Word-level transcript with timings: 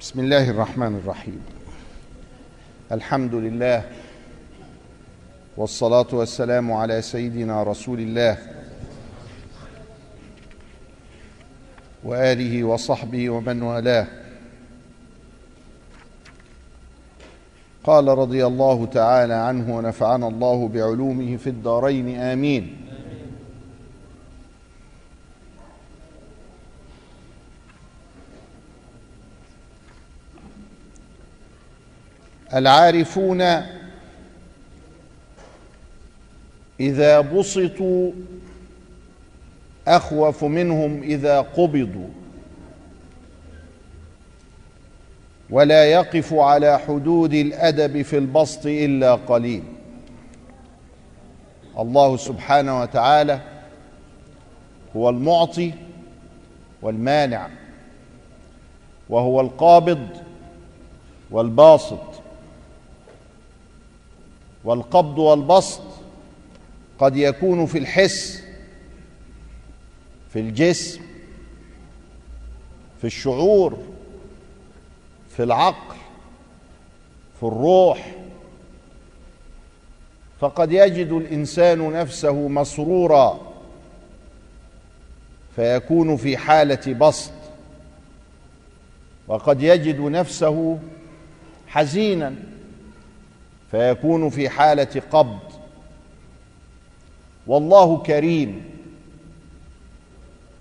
بسم 0.00 0.20
الله 0.20 0.50
الرحمن 0.50 1.00
الرحيم. 1.04 1.40
الحمد 2.92 3.34
لله 3.34 3.82
والصلاة 5.56 6.06
والسلام 6.12 6.72
على 6.72 7.02
سيدنا 7.02 7.62
رسول 7.62 8.00
الله 8.00 8.38
وآله 12.04 12.64
وصحبه 12.64 13.30
ومن 13.30 13.62
والاه. 13.62 14.06
قال 17.84 18.08
رضي 18.08 18.46
الله 18.46 18.86
تعالى 18.86 19.34
عنه 19.34 19.76
ونفعنا 19.76 20.28
الله 20.28 20.68
بعلومه 20.68 21.36
في 21.36 21.50
الدارين 21.50 22.18
آمين. 22.18 22.76
العارفون 32.54 33.42
إذا 36.80 37.20
بسطوا 37.20 38.12
أخوف 39.88 40.44
منهم 40.44 41.02
إذا 41.02 41.40
قبضوا 41.40 42.08
ولا 45.50 45.84
يقف 45.84 46.34
على 46.34 46.78
حدود 46.78 47.34
الأدب 47.34 48.02
في 48.02 48.18
البسط 48.18 48.66
إلا 48.66 49.14
قليل 49.14 49.62
الله 51.78 52.16
سبحانه 52.16 52.80
وتعالى 52.80 53.40
هو 54.96 55.08
المعطي 55.10 55.72
والمانع 56.82 57.48
وهو 59.08 59.40
القابض 59.40 60.08
والباسط 61.30 62.07
والقبض 64.64 65.18
والبسط 65.18 65.82
قد 66.98 67.16
يكون 67.16 67.66
في 67.66 67.78
الحس 67.78 68.42
في 70.32 70.40
الجسم 70.40 71.00
في 73.00 73.06
الشعور 73.06 73.78
في 75.30 75.42
العقل 75.42 75.96
في 77.40 77.42
الروح. 77.42 78.14
فقد 80.40 80.72
يجد 80.72 81.12
الإنسان 81.12 81.92
نفسه 81.92 82.48
مسرورا 82.48 83.40
فيكون 85.56 86.16
في 86.16 86.36
حالة 86.36 86.94
بسط. 86.94 87.32
وقد 89.28 89.62
يجد 89.62 90.00
نفسه 90.00 90.78
حزينا 91.66 92.34
فيكون 93.70 94.30
في 94.30 94.48
حالة 94.48 95.02
قبض. 95.10 95.38
والله 97.46 97.98
كريم. 97.98 98.64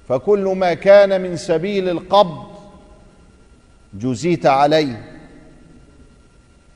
فكل 0.09 0.43
ما 0.43 0.73
كان 0.73 1.21
من 1.21 1.37
سبيل 1.37 1.89
القبض 1.89 2.47
جزيت 3.93 4.45
عليه. 4.45 5.03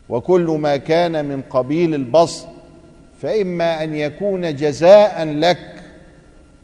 وكل 0.09 0.57
ما 0.61 0.77
كان 0.77 1.25
من 1.25 1.41
قبيل 1.41 1.95
البسط 1.95 2.47
فإما 3.21 3.83
أن 3.83 3.95
يكون 3.95 4.55
جزاء 4.55 5.23
لك 5.23 5.83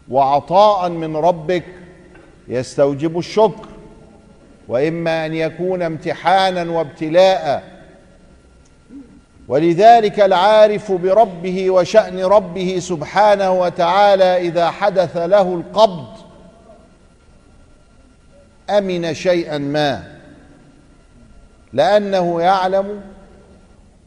وعطاء 0.09 0.89
من 0.89 1.15
ربك 1.15 1.63
يستوجب 2.47 3.17
الشكر 3.17 3.67
وإما 4.67 5.25
أن 5.25 5.33
يكون 5.33 5.81
امتحانا 5.81 6.71
وابتلاء 6.71 7.76
ولذلك 9.47 10.19
العارف 10.19 10.91
بربه 10.91 11.71
وشأن 11.71 12.19
ربه 12.19 12.79
سبحانه 12.79 13.51
وتعالى 13.51 14.37
إذا 14.37 14.71
حدث 14.71 15.17
له 15.17 15.41
القبض 15.55 16.07
أمن 18.69 19.13
شيئا 19.13 19.57
ما 19.57 20.03
لأنه 21.73 22.41
يعلم 22.41 23.01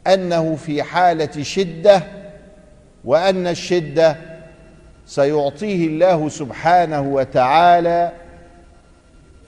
أنه 0.07 0.55
في 0.55 0.83
حالة 0.83 1.43
شدة 1.43 2.03
وأن 3.05 3.47
الشدة 3.47 4.15
سيعطيه 5.05 5.87
الله 5.87 6.29
سبحانه 6.29 7.01
وتعالى 7.01 8.11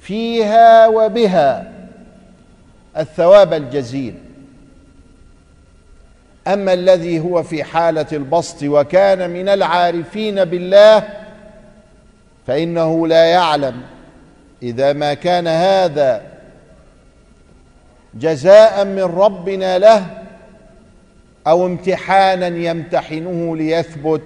فيها 0.01 0.87
وبها 0.87 1.73
الثواب 2.97 3.53
الجزيل. 3.53 4.22
أما 6.47 6.73
الذي 6.73 7.19
هو 7.19 7.43
في 7.43 7.63
حالة 7.63 8.05
البسط 8.11 8.63
وكان 8.63 9.29
من 9.29 9.49
العارفين 9.49 10.45
بالله 10.45 11.03
فإنه 12.47 13.07
لا 13.07 13.25
يعلم. 13.25 13.81
إذا 14.63 14.93
ما 14.93 15.13
كان 15.13 15.47
هذا 15.47 16.21
جزاء 18.13 18.85
من 18.85 19.03
ربنا 19.03 19.77
له 19.79 20.05
أو 21.47 21.65
امتحانا 21.65 22.47
يمتحنه 22.47 23.55
ليثبت 23.57 24.21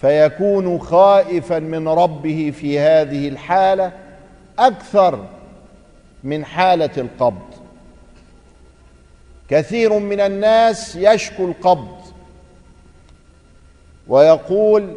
فيكون 0.00 0.78
خائفا 0.78 1.58
من 1.58 1.88
ربه 1.88 2.52
في 2.56 2.78
هذه 2.80 3.28
الحالة 3.28 3.92
أكثر 4.58 5.24
من 6.24 6.44
حالة 6.44 6.90
القبض 6.96 7.51
كثير 9.52 9.98
من 9.98 10.20
الناس 10.20 10.96
يشكو 10.96 11.44
القبض 11.44 11.98
ويقول 14.08 14.96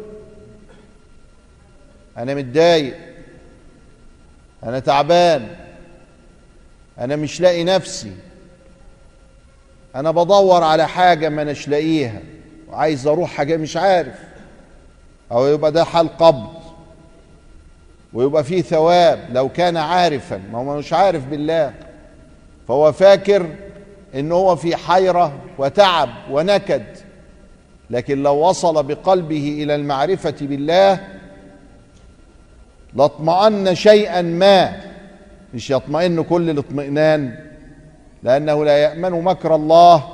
أنا 2.16 2.34
متضايق 2.34 2.96
أنا 4.64 4.78
تعبان 4.78 5.48
أنا 6.98 7.16
مش 7.16 7.40
لاقي 7.40 7.64
نفسي 7.64 8.12
أنا 9.94 10.10
بدور 10.10 10.62
على 10.62 10.88
حاجة 10.88 11.28
ما 11.28 11.42
أناش 11.42 11.68
لاقيها 11.68 12.20
وعايز 12.68 13.06
أروح 13.06 13.30
حاجة 13.30 13.56
مش 13.56 13.76
عارف 13.76 14.18
أو 15.32 15.46
يبقى 15.46 15.72
ده 15.72 15.84
حال 15.84 16.16
قبض 16.16 16.54
ويبقى 18.12 18.44
فيه 18.44 18.62
ثواب 18.62 19.28
لو 19.32 19.48
كان 19.48 19.76
عارفا 19.76 20.42
ما 20.52 20.58
هو 20.58 20.78
مش 20.78 20.92
عارف 20.92 21.26
بالله 21.26 21.74
فهو 22.68 22.92
فاكر 22.92 23.46
إن 24.16 24.32
هو 24.32 24.56
في 24.56 24.76
حيرة 24.76 25.32
وتعب 25.58 26.08
ونكد 26.30 26.84
لكن 27.90 28.22
لو 28.22 28.34
وصل 28.34 28.82
بقلبه 28.82 29.62
إلى 29.62 29.74
المعرفة 29.74 30.34
بالله 30.40 31.00
لاطمأن 32.94 33.74
شيئا 33.74 34.22
ما 34.22 34.80
مش 35.54 35.70
يطمئن 35.70 36.22
كل 36.22 36.50
الاطمئنان 36.50 37.38
لأنه 38.22 38.64
لا 38.64 38.78
يأمن 38.78 39.10
مكر 39.10 39.54
الله 39.54 40.12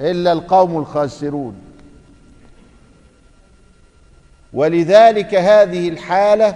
إلا 0.00 0.32
القوم 0.32 0.78
الخاسرون. 0.78 1.54
ولذلك 4.52 5.34
هذه 5.34 5.88
الحالة 5.88 6.54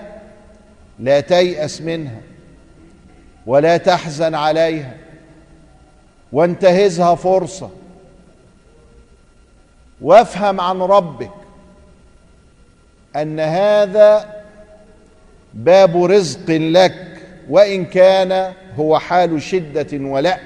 لا 0.98 1.20
تيأس 1.20 1.82
منها. 1.82 2.20
ولا 3.46 3.76
تحزن 3.76 4.34
عليها. 4.34 4.96
وانتهزها 6.32 7.14
فرصة. 7.14 7.70
وافهم 10.00 10.60
عن 10.60 10.82
ربك 10.82 11.30
أن 13.16 13.40
هذا 13.40 14.42
باب 15.54 16.04
رزق 16.04 16.50
لك 16.50 17.22
وإن 17.48 17.84
كان 17.84 18.52
هو 18.76 18.98
حال 18.98 19.42
شدة 19.42 19.86
ولأي 19.92 20.40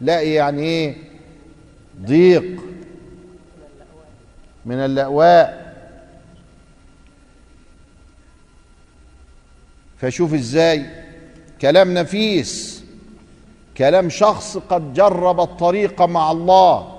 لأي 0.00 0.34
يعني 0.34 0.62
إيه؟ 0.62 0.96
ضيق. 2.02 2.60
من 4.66 4.76
اللأواء. 4.76 5.74
فشوف 9.98 10.34
إزاي. 10.34 10.86
كلام 11.64 11.94
نفيس 11.94 12.84
كلام 13.76 14.08
شخص 14.10 14.56
قد 14.56 14.94
جرب 14.94 15.40
الطريق 15.40 16.02
مع 16.02 16.30
الله 16.30 16.94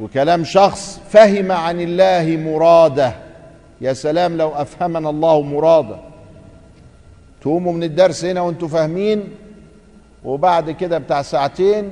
وكلام 0.00 0.44
شخص 0.44 1.00
فهم 1.10 1.52
عن 1.52 1.80
الله 1.80 2.36
مراده. 2.36 3.14
يا 3.80 3.92
سلام 3.92 4.36
لو 4.36 4.48
أفهمنا 4.48 5.10
الله 5.10 5.42
مراده. 5.42 5.98
تقوموا 7.40 7.72
من 7.72 7.82
الدرس 7.82 8.24
هنا 8.24 8.40
وانتوا 8.40 8.68
فاهمين 8.68 9.28
وبعد 10.24 10.70
كده 10.70 10.98
بتاع 10.98 11.22
ساعتين 11.22 11.90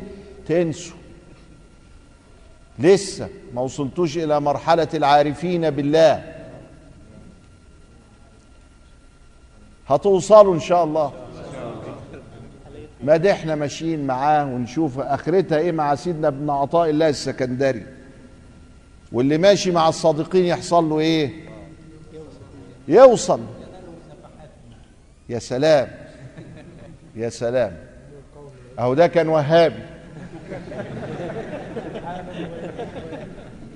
تنسوا. 0.48 0.96
لسه 2.78 3.28
ما 3.54 3.62
وصلتوش 3.62 4.18
إلى 4.18 4.40
مرحلة 4.40 4.88
العارفين 4.94 5.70
بالله. 5.70 6.37
هتوصلوا 9.88 10.54
إن 10.54 10.60
شاء 10.60 10.84
الله. 10.84 11.12
ما 13.04 13.16
دي 13.16 13.32
إحنا 13.32 13.54
ماشيين 13.54 14.06
معاه 14.06 14.44
ونشوف 14.44 14.98
آخرتها 14.98 15.58
إيه 15.58 15.72
مع 15.72 15.94
سيدنا 15.94 16.28
ابن 16.28 16.50
عطاء 16.50 16.90
الله 16.90 17.08
السكندري؟ 17.08 17.86
واللي 19.12 19.38
ماشي 19.38 19.70
مع 19.70 19.88
الصادقين 19.88 20.44
يحصل 20.44 20.88
له 20.88 21.00
إيه؟ 21.00 21.30
يوصل. 22.88 23.40
يا 25.28 25.38
سلام. 25.38 25.88
يا 27.16 27.28
سلام. 27.28 27.76
أهو 28.78 28.94
ده 28.94 29.06
كان 29.06 29.28
وهابي 29.28 29.82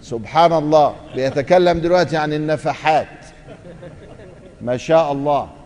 سبحان 0.02 0.52
الله. 0.52 0.94
بيتكلم 1.14 1.78
دلوقتي 1.78 2.16
عن 2.16 2.32
النفحات. 2.32 3.06
ما 4.60 4.76
شاء 4.76 5.12
الله. 5.12 5.61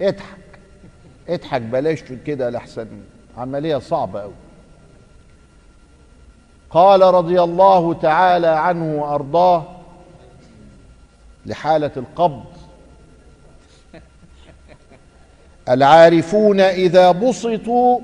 اضحك. 0.00 0.38
اضحك 1.28 1.62
بلاش 1.62 2.02
كده 2.02 2.50
لحسن. 2.50 2.88
عملية 3.38 3.78
صعبة 3.78 4.22
أوي. 4.22 4.32
قال 6.70 7.00
رضي 7.00 7.42
الله 7.42 7.94
تعالى 7.94 8.46
عنه 8.46 9.02
وأرضاه 9.02 9.64
لحالة 11.46 11.90
القبض. 11.96 12.44
العارفون 15.68 16.60
إذا 16.60 17.10
بسطوا 17.10 18.00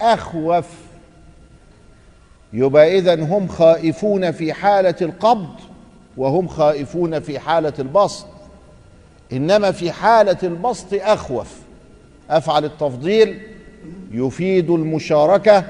أخوف. 0.00 0.66
يبقى 2.52 2.98
إذن 2.98 3.22
هم 3.22 3.48
خائفون 3.48 4.30
في 4.32 4.52
حالة 4.52 4.94
القبض 5.02 5.54
وهم 6.16 6.48
خائفون 6.48 7.20
في 7.20 7.38
حالة 7.38 7.72
البسط. 7.78 8.26
إنما 9.32 9.70
في 9.72 9.92
حالة 9.92 10.38
البسط 10.42 10.86
أخوف. 10.92 11.56
أفعل 12.30 12.64
التفضيل 12.64 13.40
يفيد 14.10 14.70
المشاركة 14.70 15.64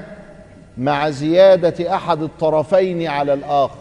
مع 0.77 1.09
زيادة 1.09 1.95
أحد 1.95 2.21
الطرفين 2.21 3.07
على 3.07 3.33
الآخر. 3.33 3.77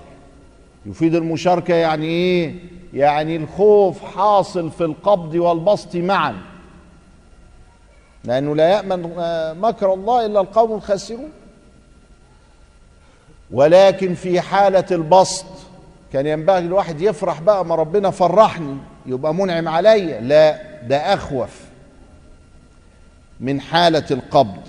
يفيد 0.86 1.14
المشاركة 1.14 1.74
يعني 1.74 2.06
إيه؟ 2.06 2.54
يعني 2.94 3.36
الخوف 3.36 4.04
حاصل 4.04 4.70
في 4.70 4.84
القبض 4.84 5.34
والبسط 5.34 5.96
معا. 5.96 6.36
لأنه 8.24 8.56
لا 8.56 8.68
يأمن 8.68 9.02
مكر 9.60 9.94
الله 9.94 10.26
إلا 10.26 10.40
القوم 10.40 10.72
الخاسرون. 10.72 11.30
ولكن 13.50 14.14
في 14.14 14.40
حالة 14.40 14.84
البسط 14.90 15.46
كان 16.12 16.26
ينبغي 16.26 16.58
الواحد 16.58 17.00
يفرح 17.00 17.40
بقى 17.40 17.64
ما 17.66 17.74
ربنا 17.74 18.10
فرحني 18.10 18.76
يبقى 19.06 19.34
منعم 19.34 19.68
عليا. 19.68 20.20
لا 20.20 20.58
ده 20.82 20.96
أخوف 20.96 21.60
من 23.40 23.60
حالة 23.60 24.04
القبض. 24.10 24.62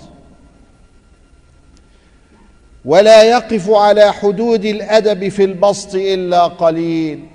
ولا 2.84 3.22
يقف 3.22 3.70
على 3.70 4.12
حدود 4.12 4.64
الأدب 4.64 5.28
في 5.28 5.44
البسط 5.44 5.94
إلا 5.94 6.42
قليل. 6.46 7.26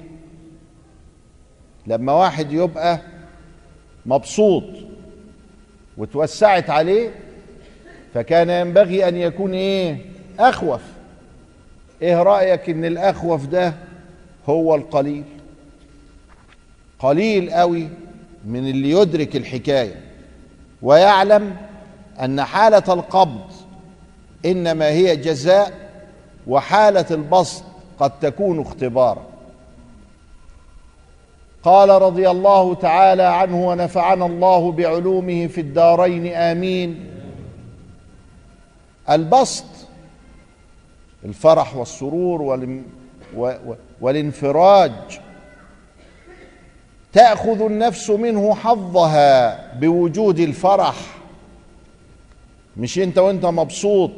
لما 1.87 2.13
واحد 2.13 2.51
يبقى 2.53 2.99
مبسوط 4.05 4.63
وتوسعت 5.97 6.69
عليه 6.69 7.09
فكان 8.13 8.49
ينبغي 8.49 9.07
أن 9.07 9.17
يكون 9.17 9.53
إيه؟ 9.53 9.97
أخوف. 10.39 10.81
إيه 12.01 12.23
رأيك 12.23 12.69
إن 12.69 12.85
الأخوف 12.85 13.45
ده 13.45 13.73
هو 14.49 14.75
القليل. 14.75 15.23
قليل 16.99 17.51
قوي 17.51 17.89
من 18.45 18.67
اللي 18.69 18.89
يدرك 18.89 19.35
الحكاية 19.35 20.01
ويعلم 20.81 21.55
أن 22.19 22.43
حالة 22.43 22.93
القبض 22.93 23.51
إنما 24.45 24.87
هي 24.87 25.15
جزاء 25.15 25.89
وحالة 26.47 27.05
البسط 27.11 27.63
قد 27.99 28.19
تكون 28.19 28.59
اختبارا. 28.59 29.23
قال 31.63 31.89
رضي 31.89 32.29
الله 32.29 32.75
تعالى 32.75 33.23
عنه 33.23 33.67
ونفعنا 33.67 34.25
الله 34.25 34.71
بعلومه 34.71 35.47
في 35.47 35.61
الدارين 35.61 36.27
آمين. 36.27 37.09
البسط 39.09 39.65
الفرح 41.25 41.75
والسرور 41.75 42.41
والانفراج. 44.01 44.91
تأخذ 47.13 47.61
النفس 47.61 48.09
منه 48.09 48.55
حظها 48.55 49.73
بوجود 49.79 50.39
الفرح. 50.39 50.95
مش 52.77 52.99
انت 52.99 53.17
وانت 53.17 53.45
مبسوط 53.45 54.11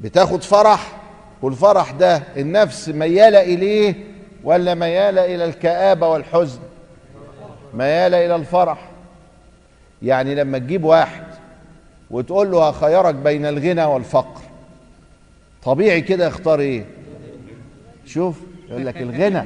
بتاخد 0.00 0.42
فرح؟ 0.42 0.96
والفرح 1.42 1.90
ده 1.90 2.22
النفس 2.36 2.88
ميالة 2.88 3.40
إليه 3.42 3.94
ولا 4.44 4.74
ميالة 4.74 5.24
إلى 5.34 5.44
الكآبة 5.44 6.08
والحزن؟ 6.08 6.60
ميالة 7.74 8.26
إلى 8.26 8.36
الفرح. 8.36 8.88
يعني 10.02 10.34
لما 10.34 10.58
تجيب 10.58 10.84
واحد 10.84 11.24
وتقول 12.10 12.50
له 12.50 12.68
هخيرك 12.68 13.14
بين 13.14 13.46
الغنى 13.46 13.84
والفقر 13.84 14.40
طبيعي 15.64 16.00
كده 16.00 16.26
يختار 16.26 16.60
إيه؟ 16.60 16.84
شوف 18.06 18.40
يقول 18.70 18.86
لك 18.86 18.96
الغنى 18.96 19.44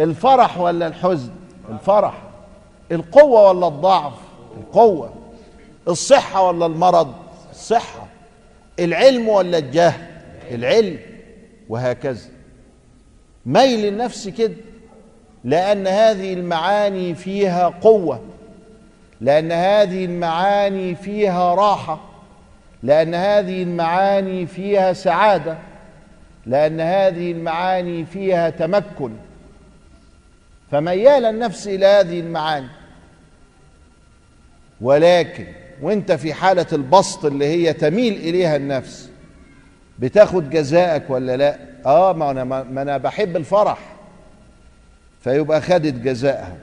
الفرح 0.00 0.58
ولا 0.58 0.86
الحزن؟ 0.86 1.30
الفرح. 1.70 2.14
القوة 2.92 3.48
ولا 3.48 3.68
الضعف؟ 3.68 4.12
القوة. 4.60 5.12
الصحة 5.88 6.42
ولا 6.42 6.66
المرض؟ 6.66 7.14
الصحة. 7.50 8.06
العلم 8.78 9.28
ولا 9.28 9.58
الجهل؟ 9.58 10.06
العلم. 10.50 10.98
وهكذا. 11.68 12.28
ميل 13.46 13.86
النفس 13.86 14.28
كده 14.28 14.54
لأن 15.44 15.86
هذه 15.86 16.32
المعاني 16.32 17.14
فيها 17.14 17.68
قوة 17.68 18.20
لأن 19.20 19.52
هذه 19.52 20.04
المعاني 20.04 20.94
فيها 20.94 21.54
راحة 21.54 22.00
لأن 22.82 23.14
هذه 23.14 23.62
المعاني 23.62 24.46
فيها 24.46 24.92
سعادة. 24.92 25.58
لأن 26.48 26.80
هذه 26.80 27.32
المعاني 27.32 28.04
فيها 28.04 28.50
تمكن. 28.50 29.12
فميال 30.70 31.24
النفس 31.24 31.68
إلى 31.68 31.86
هذه 31.86 32.20
المعاني. 32.20 32.68
ولكن 34.80 35.46
وأنت 35.82 36.12
في 36.12 36.34
حالة 36.34 36.66
البسط 36.72 37.24
اللي 37.24 37.44
هي 37.46 37.72
تميل 37.72 38.12
إليها 38.14 38.56
النفس 38.56 39.10
بتاخد 39.98 40.50
جزاءك 40.50 41.10
ولا 41.10 41.36
لا؟ 41.36 41.58
آه 41.86 42.12
ما 42.12 42.30
أنا 42.30 42.44
ما 42.44 42.82
أنا 42.82 42.96
بحب 42.96 43.36
الفرح. 43.36 43.78
فيبقى 45.20 45.60
خدت 45.60 45.94
جزاءها. 45.94 46.56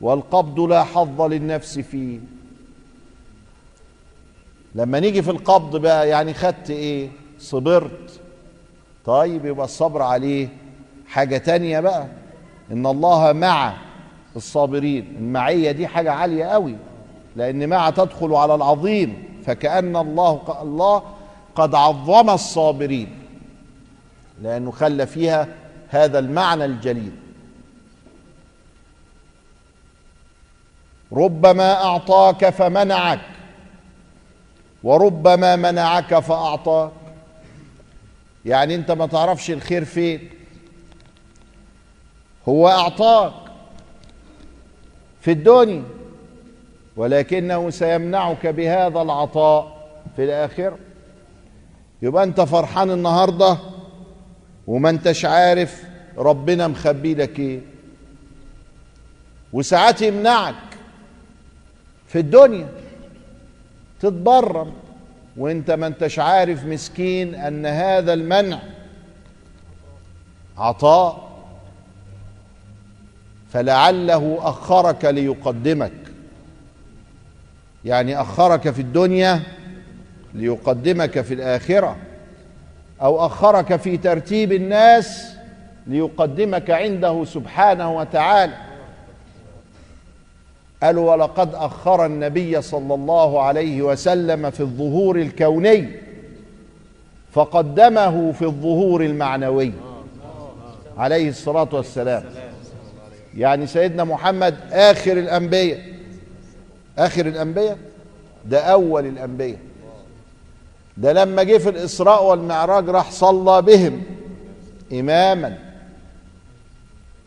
والقبض 0.00 0.60
لا 0.60 0.84
حظ 0.84 1.20
للنفس 1.22 1.78
فيه. 1.78 2.18
لما 4.74 5.00
نيجي 5.00 5.22
في 5.22 5.30
القبض 5.30 5.76
بقى 5.76 6.08
يعني 6.08 6.34
خدت 6.34 6.70
إيه؟ 6.70 7.08
صبرت. 7.38 8.20
طيب 9.04 9.44
يبقى 9.46 9.64
الصبر 9.64 10.02
عليه. 10.02 10.48
حاجة 11.08 11.36
تانية 11.38 11.80
بقى 11.80 12.06
إن 12.72 12.86
الله 12.86 13.32
مع 13.32 13.72
الصابرين. 14.36 15.16
المعية 15.18 15.70
دي 15.70 15.86
حاجة 15.86 16.12
عالية 16.12 16.44
قوي 16.44 16.76
لأن 17.36 17.68
مع 17.68 17.90
تدخل 17.90 18.34
على 18.34 18.54
العظيم 18.54 19.24
فكأن 19.46 19.96
الله 19.96 20.58
الله 20.62 21.02
قد 21.54 21.74
عظم 21.74 22.30
الصابرين 22.30 23.18
لأنه 24.42 24.70
خلى 24.70 25.06
فيها 25.06 25.48
هذا 25.88 26.18
المعنى 26.18 26.64
الجليل. 26.64 27.12
ربما 31.12 31.84
أعطاك 31.84 32.50
فمنعك 32.50 33.20
وربما 34.82 35.56
منعك 35.56 36.18
فأعطاك. 36.18 36.90
يعني 38.44 38.74
أنت 38.74 38.90
ما 38.90 39.06
تعرفش 39.06 39.50
الخير 39.50 39.84
فين. 39.84 40.28
هو 42.48 42.68
أعطاك 42.68 43.32
في 45.20 45.30
الدنيا 45.30 45.84
ولكنه 46.96 47.70
سيمنعك 47.70 48.46
بهذا 48.46 49.02
العطاء 49.02 49.88
في 50.16 50.24
الآخرة. 50.24 50.78
يبقى 52.02 52.24
أنت 52.24 52.40
فرحان 52.40 52.90
النهارده 52.90 53.58
وما 54.66 54.90
انتش 54.90 55.24
عارف 55.24 55.84
ربنا 56.18 56.68
مخبي 56.68 57.14
لك 57.14 57.38
إيه. 57.38 57.60
وساعات 59.52 60.02
يمنعك 60.02 60.54
في 62.08 62.18
الدنيا 62.18 62.68
تتبرم. 64.00 64.72
وانت 65.36 65.70
ما 65.70 65.86
انتش 65.86 66.18
عارف 66.18 66.64
مسكين 66.64 67.34
ان 67.34 67.66
هذا 67.66 68.12
المنع 68.12 68.58
عطاء 70.58 71.32
فلعله 73.52 74.38
أخرك 74.42 75.04
ليقدمك. 75.04 75.92
يعني 77.84 78.20
أخرك 78.20 78.70
في 78.70 78.82
الدنيا 78.82 79.42
ليقدمك 80.34 81.20
في 81.20 81.34
الآخرة 81.34 81.96
أو 83.02 83.26
أخرك 83.26 83.76
في 83.76 83.96
ترتيب 83.96 84.52
الناس 84.52 85.34
ليقدمك 85.86 86.70
عنده 86.70 87.24
سبحانه 87.24 87.96
وتعالى. 87.96 88.71
قالوا 90.82 91.10
ولقد 91.12 91.54
أخر 91.54 92.06
النبي 92.06 92.62
صلى 92.62 92.94
الله 92.94 93.42
عليه 93.42 93.82
وسلم 93.82 94.50
في 94.50 94.60
الظهور 94.60 95.16
الكوني 95.16 95.88
فقدمه 97.32 98.32
في 98.32 98.42
الظهور 98.42 99.04
المعنوي 99.04 99.72
عليه 100.98 101.28
الصلاة 101.28 101.68
والسلام. 101.72 102.24
يعني 103.36 103.66
سيدنا 103.66 104.04
محمد 104.04 104.54
آخر 104.72 105.12
الأنبياء. 105.12 105.80
آخر 106.98 107.26
الأنبياء؟ 107.26 107.78
ده 108.46 108.58
أول 108.58 109.06
الأنبياء. 109.06 109.58
ده 110.96 111.12
لما 111.12 111.42
جه 111.42 111.58
في 111.58 111.68
الإسراء 111.68 112.24
والمعراج 112.24 112.88
راح 112.88 113.10
صلى 113.10 113.62
بهم 113.62 114.02
إماما. 114.92 115.58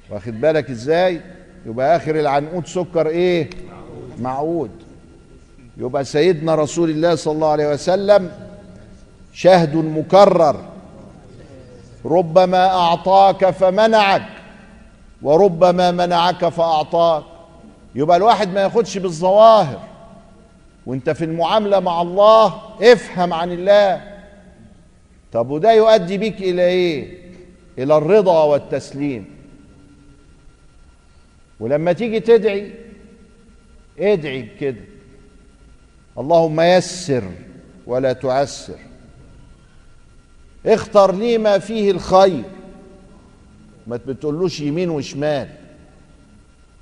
واخد 0.10 0.42
بالك 0.42 0.70
إزاي؟ 0.70 1.22
يبقى 1.66 1.96
آخر 1.96 2.20
العنقود 2.20 2.68
سكر 2.68 3.08
إيه؟ 3.08 3.50
معقود. 4.20 4.72
يبقى 5.78 6.06
سيدنا 6.06 6.56
رسول 6.56 6.90
الله 6.90 7.16
صلى 7.16 7.34
الله 7.34 7.48
عليه 7.48 7.68
وسلم 7.68 8.32
شهد 9.34 9.76
مكرر. 9.76 10.62
ربما 12.06 12.68
أعطاك 12.68 13.50
فمنعك 13.50 14.28
وربما 15.22 15.92
منعك 15.92 16.50
فأعطاك. 16.50 17.24
يبقى 17.96 18.18
الواحد 18.18 18.54
ما 18.54 18.62
ياخدش 18.62 18.98
بالظواهر. 18.98 19.80
وانت 20.86 21.10
في 21.10 21.26
المعاملة 21.26 21.80
مع 21.80 22.02
الله 22.02 22.54
افهم 22.82 23.34
عن 23.34 23.52
الله. 23.52 24.02
طب 25.34 25.50
وده 25.50 25.72
يؤدي 25.74 26.18
بك 26.18 26.42
إلى 26.42 26.66
إيه؟ 26.66 27.18
إلى 27.78 27.98
الرضا 27.98 28.44
والتسليم. 28.44 29.35
ولما 31.60 31.94
تيجي 31.94 32.20
تدعي 32.20 32.74
ادعي 34.00 34.42
بكده. 34.42 34.82
اللهم 36.18 36.62
يسر 36.62 37.24
ولا 37.88 38.14
تعسر. 38.14 38.80
اختر 40.66 41.16
لي 41.16 41.38
ما 41.38 41.60
فيه 41.60 41.92
الخير. 41.92 42.44
ما 43.88 44.00
بتقولوش 44.08 44.60
يمين 44.60 44.90
وشمال. 44.90 45.48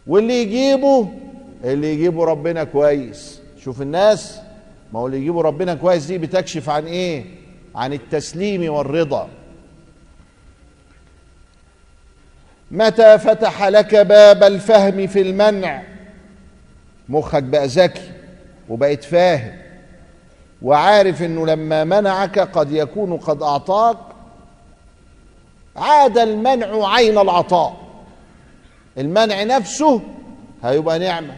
واللي 0.07 0.41
يجيبه 0.41 1.09
اللي 1.63 1.93
يجيبه 1.93 2.25
ربنا 2.25 2.63
كويس. 2.63 3.41
شوف 3.63 3.81
الناس 3.81 4.39
ما 4.93 4.99
هو 4.99 5.07
اللي 5.07 5.17
يجيبه 5.17 5.41
ربنا 5.41 5.73
كويس 5.73 6.05
دي 6.05 6.17
بتكشف 6.17 6.69
عن 6.69 6.85
إيه؟ 6.85 7.25
عن 7.75 7.93
التسليم 7.93 8.73
والرضا. 8.73 9.29
متى 12.73 13.17
فتح 13.19 13.63
لك 13.63 13.95
باب 13.95 14.43
الفهم 14.43 15.07
في 15.07 15.21
المنع؟ 15.21 15.83
مخك 17.09 17.43
بقى 17.43 17.67
ذكي 17.67 18.11
وبقيت 18.69 19.03
فاهم 19.03 19.57
وعارف 20.61 21.21
إنه 21.23 21.45
لما 21.47 21.83
منعك 21.83 22.39
قد 22.39 22.71
يكون 22.71 23.17
قد 23.17 23.41
أعطاك 23.41 23.97
عاد 25.75 26.17
المنع 26.17 26.87
عين 26.93 27.17
العطاء. 27.17 27.77
المنع 28.97 29.43
نفسه 29.43 30.01
هيبقى 30.63 30.99
نعمة. 30.99 31.33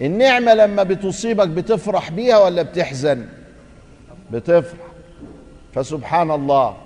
النعمة 0.00 0.54
لما 0.54 0.82
بتصيبك 0.82 1.48
بتفرح 1.48 2.10
بيها 2.10 2.38
ولا 2.38 2.62
بتحزن؟ 2.62 3.26
بتفرح. 4.30 4.80
فسبحان 5.74 6.30
الله. 6.30 6.76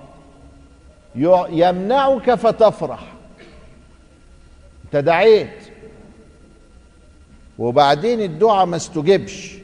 يمنعك 1.49 2.33
فتفرح. 2.33 3.13
انت 4.85 4.95
دعيت. 4.95 5.63
وبعدين 7.59 8.21
الدعاء 8.21 8.65
ما 8.65 8.75
استجبش. 8.75 9.57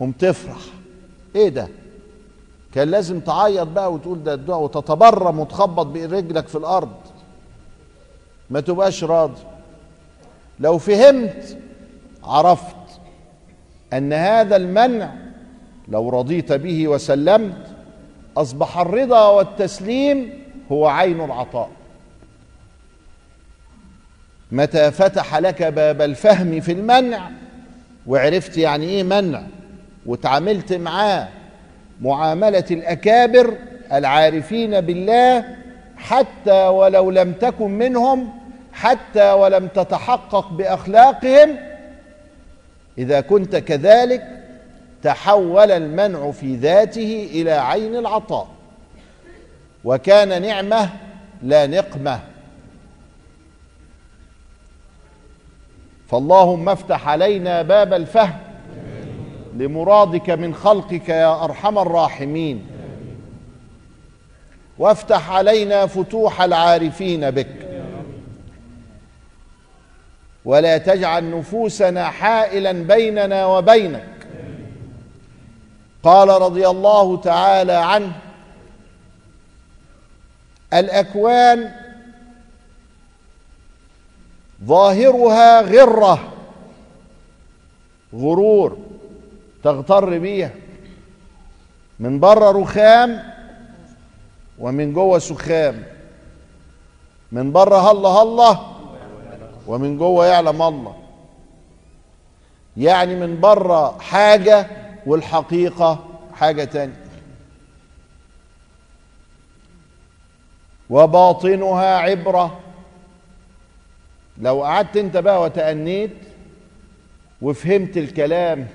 قم 0.00 0.12
تفرح. 0.12 0.60
إيه 1.36 1.48
ده؟ 1.48 1.68
كان 2.74 2.88
لازم 2.90 3.20
تعيط 3.20 3.68
بقى 3.68 3.92
وتقول 3.92 4.24
ده 4.24 4.34
الدعاء 4.34 4.62
وتتبرم 4.62 5.40
وتخبط 5.40 5.86
برجلك 5.86 6.48
في 6.48 6.58
الأرض. 6.58 6.96
ما 8.50 8.60
تبقاش 8.60 9.04
راضي. 9.04 9.42
لو 10.60 10.78
فهمت 10.78 11.58
عرفت 12.24 12.76
أن 13.92 14.12
هذا 14.12 14.56
المنع 14.56 15.12
لو 15.88 16.08
رضيت 16.08 16.52
به 16.52 16.88
وسلمت 16.88 17.75
أصبح 18.36 18.78
الرضا 18.78 19.28
والتسليم 19.28 20.30
هو 20.72 20.86
عين 20.86 21.20
العطاء. 21.24 21.70
متى 24.52 24.90
فتح 24.90 25.36
لك 25.36 25.62
باب 25.62 26.02
الفهم 26.02 26.60
في 26.60 26.72
المنع 26.72 27.30
وعرفت 28.06 28.58
يعني 28.58 28.86
إيه 28.86 29.02
منع 29.02 29.42
وتعاملت 30.06 30.72
معاه 30.72 31.28
معاملة 32.00 32.64
الأكابر 32.70 33.54
العارفين 33.92 34.80
بالله 34.80 35.44
حتى 35.96 36.66
ولو 36.66 37.10
لم 37.10 37.32
تكن 37.32 37.70
منهم 37.70 38.28
حتى 38.72 39.32
ولم 39.32 39.66
تتحقق 39.68 40.48
بأخلاقهم 40.52 41.56
إذا 42.98 43.20
كنت 43.20 43.56
كذلك 43.56 44.35
تحول 45.06 45.70
المنع 45.70 46.30
في 46.30 46.56
ذاته 46.56 47.28
إلى 47.30 47.50
عين 47.50 47.96
العطاء. 47.96 48.48
وكان 49.84 50.42
نعمة 50.42 50.90
لا 51.42 51.66
نقمة. 51.66 52.20
فاللهم 56.08 56.68
افتح 56.68 57.08
علينا 57.08 57.62
باب 57.62 57.92
الفهم 57.92 58.38
لمرادك 59.56 60.30
من 60.30 60.54
خلقك 60.54 61.08
يا 61.08 61.44
أرحم 61.44 61.78
الراحمين. 61.78 62.66
وافتح 64.78 65.30
علينا 65.30 65.86
فتوح 65.86 66.42
العارفين 66.42 67.30
بك. 67.30 67.56
ولا 70.44 70.78
تجعل 70.78 71.38
نفوسنا 71.38 72.04
حائلا 72.04 72.72
بيننا 72.72 73.46
وبينك. 73.46 74.15
قال 76.06 76.28
رضي 76.28 76.68
الله 76.68 77.16
تعالى 77.16 77.72
عنه 77.72 78.12
الأكوان 80.72 81.72
ظاهرها 84.64 85.60
غرة 85.60 86.32
غرور 88.14 88.78
تغتر 89.64 90.18
بيها 90.18 90.50
من 92.00 92.20
بره 92.20 92.62
رخام 92.62 93.22
ومن 94.58 94.92
جوه 94.92 95.18
سخام 95.18 95.82
من 97.32 97.52
بره 97.52 97.90
هلا 97.90 98.08
هلا 98.08 98.58
ومن 99.66 99.98
جوه 99.98 100.26
يعلم 100.26 100.62
الله. 100.62 100.96
يعني 102.76 103.14
من 103.14 103.40
بره 103.40 103.98
حاجة 103.98 104.85
والحقيقة 105.06 106.04
حاجة 106.34 106.64
تانية. 106.64 107.04
وباطنها 110.90 111.96
عبرة. 111.96 112.60
لو 114.38 114.64
قعدت 114.64 114.96
انت 114.96 115.16
بقى 115.16 115.42
وتأنيت 115.42 116.16
وفهمت 117.42 117.96
الكلام 117.96 118.66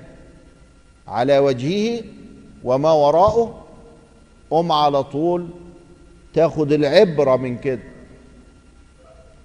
على 1.08 1.38
وجهه 1.38 2.04
وما 2.64 2.92
وراءه 2.92 3.64
قم 4.50 4.72
على 4.72 5.04
طول 5.04 5.48
تاخد 6.34 6.72
العبرة 6.72 7.36
من 7.36 7.58
كده. 7.58 7.82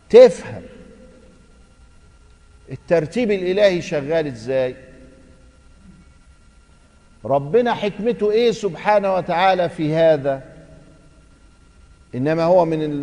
تفهم 0.09 0.63
الترتيب 2.71 3.31
الإلهي 3.31 3.81
شغال 3.81 4.27
إزاي. 4.27 4.75
ربنا 7.27 7.73
حكمته 7.73 8.31
إيه 8.31 8.51
سبحانه 8.51 9.15
وتعالى 9.15 9.69
في 9.69 9.95
هذا؟ 9.95 10.43
إنما 12.15 12.43
هو 12.43 12.65
من 12.65 13.01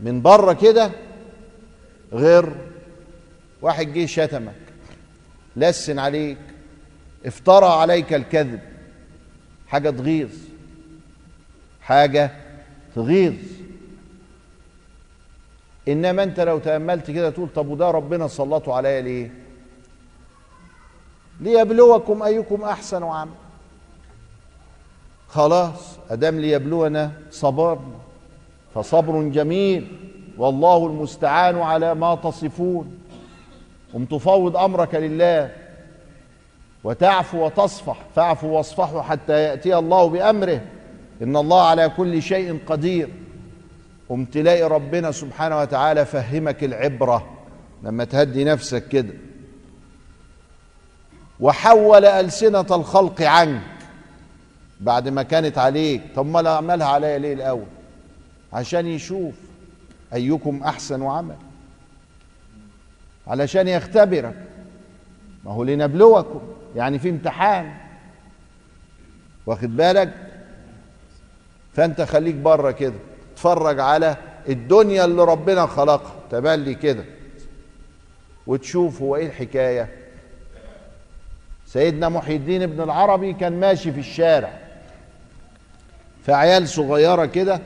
من 0.00 0.22
بره 0.22 0.52
كده 0.52 0.90
غير 2.12 2.52
واحد 3.62 3.92
جه 3.92 4.06
شتمك 4.06 4.54
لسن 5.56 5.98
عليك 5.98 6.38
افترى 7.26 7.66
عليك 7.66 8.14
الكذب 8.14 8.60
حاجة 9.68 9.90
تغيظ 9.90 10.30
حاجة 11.82 12.30
تغيظ. 12.94 13.34
إنما 15.88 16.22
أنت 16.22 16.40
لو 16.40 16.58
تأملت 16.58 17.10
كده 17.10 17.30
تقول 17.30 17.48
طب 17.54 17.68
وده 17.68 17.90
ربنا 17.90 18.28
سلطه 18.28 18.74
عليا 18.74 19.00
ليه؟ 19.00 19.30
ليبلوكم 21.40 22.22
أيكم 22.22 22.62
أحسن 22.62 23.02
عمل. 23.02 23.30
خلاص 25.28 25.98
أدام 26.10 26.40
ليبلونا 26.40 27.12
صبرنا 27.30 27.96
فصبر 28.74 29.22
جميل 29.22 29.86
والله 30.38 30.86
المستعان 30.86 31.58
على 31.58 31.94
ما 31.94 32.14
تصفون. 32.14 32.98
قم 33.94 34.04
تفوض 34.04 34.56
أمرك 34.56 34.94
لله 34.94 35.50
وتعفو 36.84 37.46
وتصفح 37.46 37.96
فاعفوا 38.16 38.56
واصفحوا 38.56 39.02
حتى 39.02 39.32
يأتي 39.32 39.78
الله 39.78 40.08
بأمره. 40.08 40.60
إن 41.22 41.36
الله 41.36 41.62
على 41.62 41.88
كل 41.88 42.22
شيء 42.22 42.58
قدير. 42.66 43.08
قم 44.08 44.24
تلاقي 44.24 44.62
ربنا 44.62 45.10
سبحانه 45.12 45.58
وتعالى 45.58 46.04
فهمك 46.04 46.64
العبرة 46.64 47.26
لما 47.82 48.04
تهدي 48.04 48.44
نفسك 48.44 48.88
كده. 48.88 49.14
وحول 51.40 52.04
ألسنة 52.04 52.66
الخلق 52.70 53.22
عنك 53.22 53.62
بعد 54.80 55.08
ما 55.08 55.22
كانت 55.22 55.58
عليك. 55.58 56.02
طب 56.16 56.26
ما 56.26 56.50
عملها 56.50 56.86
عليا 56.86 57.18
ليه 57.18 57.32
الأول؟ 57.32 57.66
عشان 58.52 58.86
يشوف 58.86 59.34
أيكم 60.14 60.62
أحسن 60.62 61.02
عمل. 61.02 61.36
علشان 63.26 63.68
يختبرك. 63.68 64.44
ما 65.44 65.52
هو 65.52 65.64
لنبلوكم. 65.64 66.40
يعني 66.76 66.98
في 66.98 67.10
امتحان. 67.10 67.74
واخد 69.46 69.76
بالك؟ 69.76 70.14
فأنت 71.74 72.02
خليك 72.02 72.34
بره 72.34 72.70
كده. 72.70 72.94
اتفرج 73.34 73.80
على 73.80 74.16
الدنيا 74.48 75.04
اللي 75.04 75.24
ربنا 75.24 75.66
خلقها. 75.66 76.14
تبلي 76.30 76.74
كده. 76.74 77.04
وتشوف 78.46 79.02
هو 79.02 79.16
إيه 79.16 79.26
الحكاية. 79.26 80.05
سيدنا 81.76 82.08
محي 82.08 82.36
الدين 82.36 82.62
ابن 82.62 82.80
العربي 82.80 83.32
كان 83.32 83.60
ماشي 83.60 83.92
في 83.92 84.00
الشارع. 84.00 84.58
فعيال 86.24 86.68
صغيرة 86.68 87.24
كده 87.26 87.60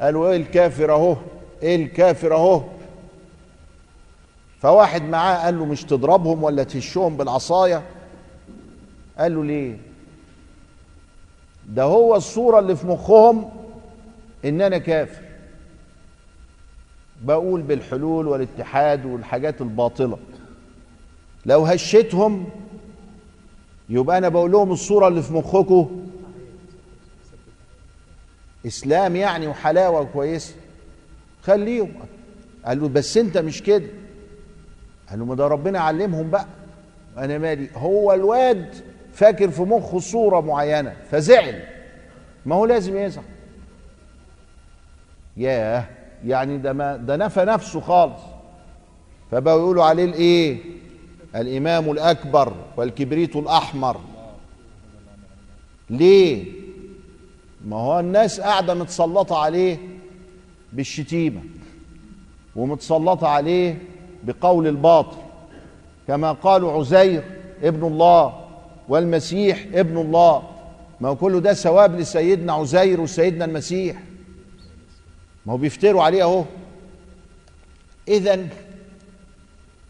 قالوا 0.00 0.30
إيه 0.30 0.36
الكافر 0.36 0.92
أهو 0.92 1.16
إيه 1.62 1.76
الكافر 1.76 2.34
أهو. 2.34 2.62
فواحد 4.60 5.02
معاه 5.02 5.44
قال 5.44 5.58
له 5.58 5.64
مش 5.64 5.84
تضربهم 5.84 6.42
ولا 6.42 6.62
تهشهم 6.64 7.16
بالعصاية؟ 7.16 7.82
قال 9.18 9.34
له 9.34 9.44
ليه؟ 9.44 9.76
ده 11.68 11.82
هو 11.82 12.16
الصورة 12.16 12.58
اللي 12.58 12.76
في 12.76 12.86
مخهم 12.86 13.50
إن 14.44 14.60
أنا 14.60 14.78
كافر. 14.78 15.22
بقول 17.22 17.62
بالحلول 17.62 18.28
والاتحاد 18.28 19.04
والحاجات 19.04 19.60
الباطلة. 19.60 20.18
لو 21.46 21.64
هشتهم 21.64 22.46
يبقى 23.88 24.18
أنا 24.18 24.28
بقول 24.28 24.52
لهم 24.52 24.72
الصورة 24.72 25.08
اللي 25.08 25.22
في 25.22 25.32
مخكم 25.32 26.06
إسلام 28.66 29.16
يعني 29.16 29.46
وحلاوة 29.46 30.04
كويسة. 30.04 30.54
خليهم. 31.42 31.92
قال 32.64 32.80
له 32.80 32.88
بس 32.88 33.16
أنت 33.16 33.38
مش 33.38 33.62
كده. 33.62 33.86
قال 35.10 35.18
له 35.18 35.24
ما 35.24 35.34
ده 35.34 35.46
ربنا 35.48 35.80
علمهم 35.80 36.30
بقى. 36.30 36.46
أنا 37.18 37.38
مالي. 37.38 37.68
هو 37.76 38.12
الواد 38.12 38.74
فاكر 39.12 39.50
في 39.50 39.62
مخه 39.62 39.98
صورة 39.98 40.40
معينة 40.40 40.96
فزعل. 41.10 41.62
ما 42.46 42.54
هو 42.54 42.66
لازم 42.66 42.96
يزعل 42.96 43.24
ياه. 45.36 45.84
يعني 46.26 46.58
ده 46.58 46.72
ما 46.72 46.96
ده 46.96 47.16
نفى 47.16 47.44
نفسه 47.44 47.80
خالص. 47.80 48.20
فبقوا 49.30 49.58
يقولوا 49.58 49.84
عليه 49.84 50.04
الإيه؟ 50.04 50.58
الإمام 51.34 51.90
الأكبر 51.90 52.52
والكبريت 52.76 53.36
الأحمر. 53.36 54.00
ليه؟ 55.90 56.44
ما 57.66 57.76
هو 57.76 58.00
الناس 58.00 58.40
قاعدة 58.40 58.74
متسلطة 58.74 59.38
عليه 59.38 59.78
بالشتيمة 60.72 61.40
ومتسلطة 62.56 63.28
عليه 63.28 63.78
بقول 64.24 64.66
الباطل 64.66 65.16
كما 66.08 66.32
قالوا 66.32 66.72
عزير 66.72 67.24
ابن 67.62 67.86
الله 67.86 68.40
والمسيح 68.88 69.66
ابن 69.72 69.98
الله. 69.98 70.42
ما 71.00 71.08
هو 71.08 71.16
كله 71.16 71.40
ده 71.40 71.52
ثواب 71.52 72.00
لسيدنا 72.00 72.52
عزير 72.52 73.00
وسيدنا 73.00 73.44
المسيح؟ 73.44 73.96
ما 75.46 75.52
هو 75.52 75.56
بيفتروا 75.56 76.02
عليه 76.02 76.22
أهو. 76.22 76.44
اذا 78.08 78.46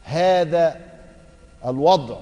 هذا 0.04 0.84
الوضع 1.66 2.16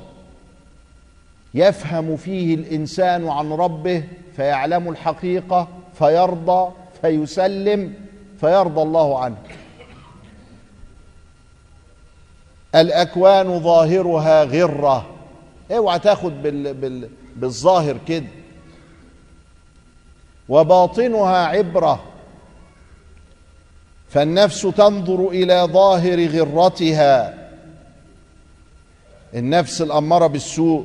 يفهم 1.55 2.17
فيه 2.17 2.55
الإنسان 2.55 3.29
عن 3.29 3.53
ربه 3.53 4.05
فيعلم 4.37 4.89
الحقيقة 4.89 5.69
فيرضى 5.99 6.73
فيسلم 7.03 7.95
فيرضى 8.41 8.83
الله 8.83 9.25
عنه. 9.25 9.37
الأكوان 12.75 13.61
ظاهرها 13.61 14.45
غرة. 14.45 15.07
اوعى 15.71 15.99
تاخد 15.99 16.43
بال 16.43 16.75
بال 16.75 17.09
بالظاهر 17.37 17.97
كده. 18.09 18.27
وباطنها 20.49 21.47
عبرة. 21.47 22.03
فالنفس 24.09 24.63
تنظر 24.63 25.29
إلى 25.29 25.69
ظاهر 25.73 26.27
غرتها. 26.27 27.42
النفس 29.35 29.83
الأمارة 29.83 30.27
بالسوء 30.27 30.85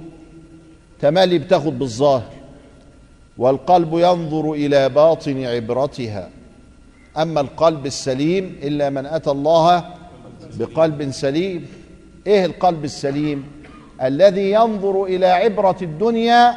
تملي 1.02 1.38
بتاخد 1.40 1.80
بالظاهر 1.80 2.32
والقلب 3.38 3.94
ينظر 3.94 4.52
إلى 4.52 4.90
باطن 4.90 5.46
عبرتها. 5.46 6.30
أما 7.18 7.42
القلب 7.42 7.86
السليم 7.86 8.56
إلا 8.64 8.90
من 8.90 9.06
أتى 9.06 9.32
الله 9.32 9.86
بقلب 10.60 11.12
سليم. 11.12 11.68
إيه 12.28 12.46
القلب 12.46 12.86
السليم؟ 12.86 13.46
الذي 14.04 14.52
ينظر 14.52 15.04
إلى 15.04 15.26
عبرة 15.26 15.78
الدنيا 15.82 16.56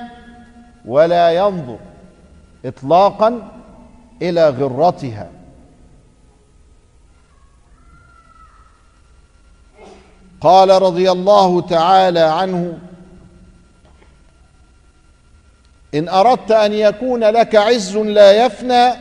ولا 0.84 1.30
ينظر 1.30 1.78
اطلاقا 2.64 3.50
إلى 4.22 4.48
غرتها. 4.48 5.30
قال 10.40 10.82
رضي 10.82 11.10
الله 11.10 11.60
تعالى 11.60 12.20
عنه 12.20 12.78
إن 15.94 16.08
أردت 16.08 16.50
أن 16.50 16.72
يكون 16.72 17.24
لك 17.24 17.56
عز 17.56 17.96
لا 17.96 18.46
يفنى 18.46 18.92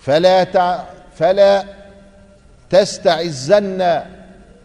فلا 0.00 0.44
تع 0.44 0.84
فلا 1.16 1.64
تستعزن 2.70 4.02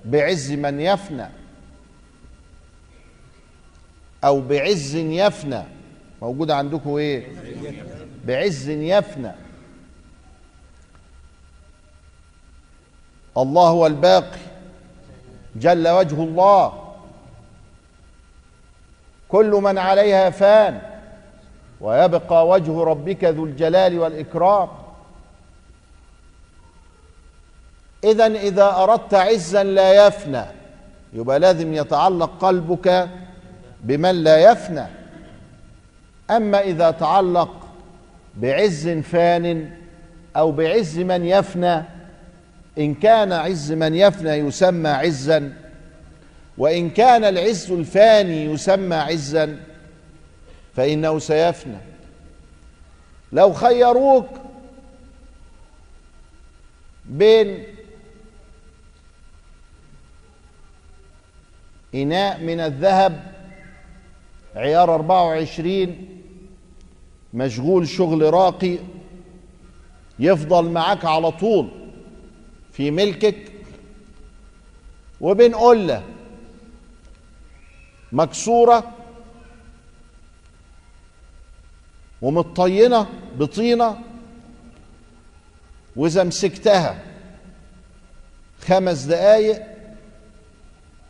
بعز 0.06 0.52
من 0.52 0.80
يفنى 0.80 1.26
أو 4.24 4.42
بعز 4.42 4.96
يفنى. 4.96 5.64
موجود 6.22 6.52
عندكم 6.52 6.96
إيه؟ 6.96 7.28
بعز 8.26 8.70
يفنى. 8.70 9.32
الله 13.40 13.68
هو 13.68 13.88
الباقي 13.88 14.40
جل 15.56 15.88
وجه 15.88 16.24
الله. 16.24 16.74
كل 19.30 19.52
من 19.52 19.78
عليها 19.78 20.30
فان 20.30 20.82
ويبقى 21.82 22.48
وجه 22.48 22.84
ربك 22.84 23.24
ذو 23.24 23.46
الجلال 23.46 24.00
والإكرام. 24.00 24.70
اذا 28.04 28.28
إذا 28.28 28.76
أردت 28.76 29.14
عزا 29.14 29.64
لا 29.64 30.08
يفنى 30.08 30.46
يبقى 31.14 31.40
لازم 31.40 31.74
يتعلق 31.74 32.32
قلبك 32.40 33.10
بمن 33.84 34.24
لا 34.24 34.52
يفنى. 34.52 34.86
أما 36.32 36.60
إذا 36.60 36.92
تعلق 36.92 37.50
بعز 38.36 38.90
فان 38.90 39.72
أو 40.36 40.52
بعز 40.52 41.00
من 41.00 41.26
يفنى 41.26 41.84
إن 42.80 42.94
كان 42.94 43.32
عز 43.32 43.72
من 43.72 43.96
يفنى 43.96 44.30
يسمى 44.30 44.90
عزا 44.90 45.54
وإن 46.58 46.90
كان 46.90 47.24
العز 47.24 47.72
الفاني 47.72 48.46
يسمى 48.46 48.96
عزا 48.96 49.60
فإنه 50.76 51.20
سيفنى. 51.20 51.78
لو 53.32 53.54
خيروك 53.54 54.28
بين 57.06 57.64
إناء 61.96 62.40
من 62.42 62.60
الذهب 62.60 63.34
عيار 64.56 64.96
24 64.96 66.08
مشغول 67.34 67.88
شغل 67.88 68.34
راقي 68.34 68.78
يفضل 70.20 70.70
معاك 70.70 71.06
على 71.06 71.32
طول. 71.32 71.79
في 72.74 72.92
ملكك 72.92 73.52
وبين 75.22 75.56
قله 75.56 76.04
مكسورة 78.12 78.92
ومطينة 82.22 83.08
بطينة 83.38 84.02
وإذا 85.96 86.24
مسكتها 86.24 87.04
خمس 88.62 89.04
دقايق 89.04 89.62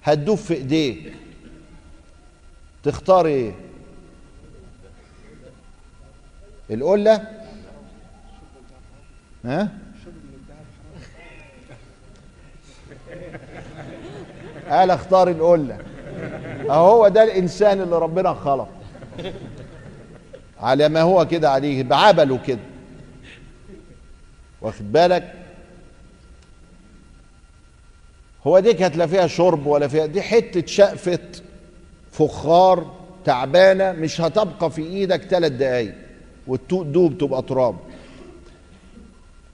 هتدوب 0.03 0.37
في 0.37 0.53
ايديك 0.53 1.13
تختار 2.83 3.25
إيه؟ 3.25 3.55
القلة؟ 6.71 7.41
ها؟ 9.45 9.77
قال 14.69 14.91
اختار 14.91 15.29
القلة. 15.29 15.77
أهو 16.69 17.07
ده 17.07 17.23
الإنسان 17.23 17.81
اللي 17.81 17.99
ربنا 17.99 18.33
خلق 18.33 18.69
على 20.61 20.89
ما 20.89 21.01
هو 21.01 21.27
كده 21.27 21.49
عليه 21.51 21.83
بعبله 21.83 22.39
كده. 22.47 22.59
واخد 24.61 24.91
بالك؟ 24.91 25.33
هو 28.47 28.59
دي 28.59 28.73
كانت 28.73 28.97
لا 28.97 29.07
فيها 29.07 29.27
شرب 29.27 29.65
ولا 29.65 29.87
فيها 29.87 30.05
دي 30.05 30.21
حتة 30.21 30.65
شقفة 30.65 31.19
فخار 32.11 32.91
تعبانة 33.25 33.91
مش 33.91 34.21
هتبقى 34.21 34.71
في 34.71 34.81
إيدك 34.81 35.21
ثلاث 35.21 35.51
دقايق 35.51 35.95
والدوب 36.47 37.17
تبقى 37.17 37.41
تراب. 37.41 37.75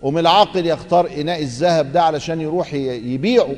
ومن 0.01 0.19
العاقل 0.19 0.65
يختار 0.65 1.07
إناء 1.07 1.41
الذهب 1.41 1.91
ده 1.91 2.03
علشان 2.03 2.41
يروح 2.41 2.73
يبيعه. 2.73 3.55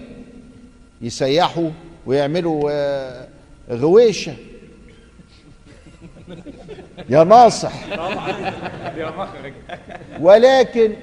يسيحوا 1.02 1.70
ويعملوا 2.06 2.72
غويشة. 3.70 4.36
يا 7.10 7.24
ناصح. 7.24 7.74
ولكن 10.20 10.94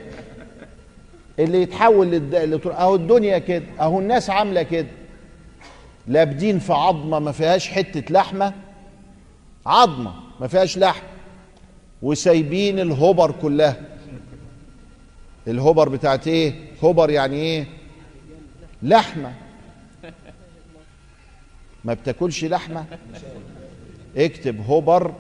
اللي 1.39 1.63
يتحول. 1.63 2.35
أهو 2.67 2.95
الدنيا 2.95 3.39
كده 3.39 3.65
أهو 3.81 3.99
الناس 3.99 4.31
عاملة 4.31 4.63
كده. 4.63 4.89
لابدين 6.07 6.59
في 6.59 6.73
عظمة 6.73 7.19
ما 7.19 7.33
فيهاش 7.33 7.69
حتة 7.69 8.13
لحمة. 8.13 8.53
عظمة 9.67 10.15
ما 10.41 10.47
فيهاش 10.49 10.79
لحم. 10.79 11.03
وسايبين 12.03 12.81
الهبر 12.81 13.31
كلها. 13.43 13.77
الهبر 15.49 15.89
بتاعت 15.89 16.29
إيه؟ 16.29 16.55
هبر 16.83 17.11
يعني 17.11 17.37
إيه؟ 17.37 17.67
لحمة. 18.83 19.33
ما 21.85 21.95
بتاكلش 21.95 22.45
لحمة؟ 22.45 22.85
اكتب 24.17 24.71
هبر 24.71 25.15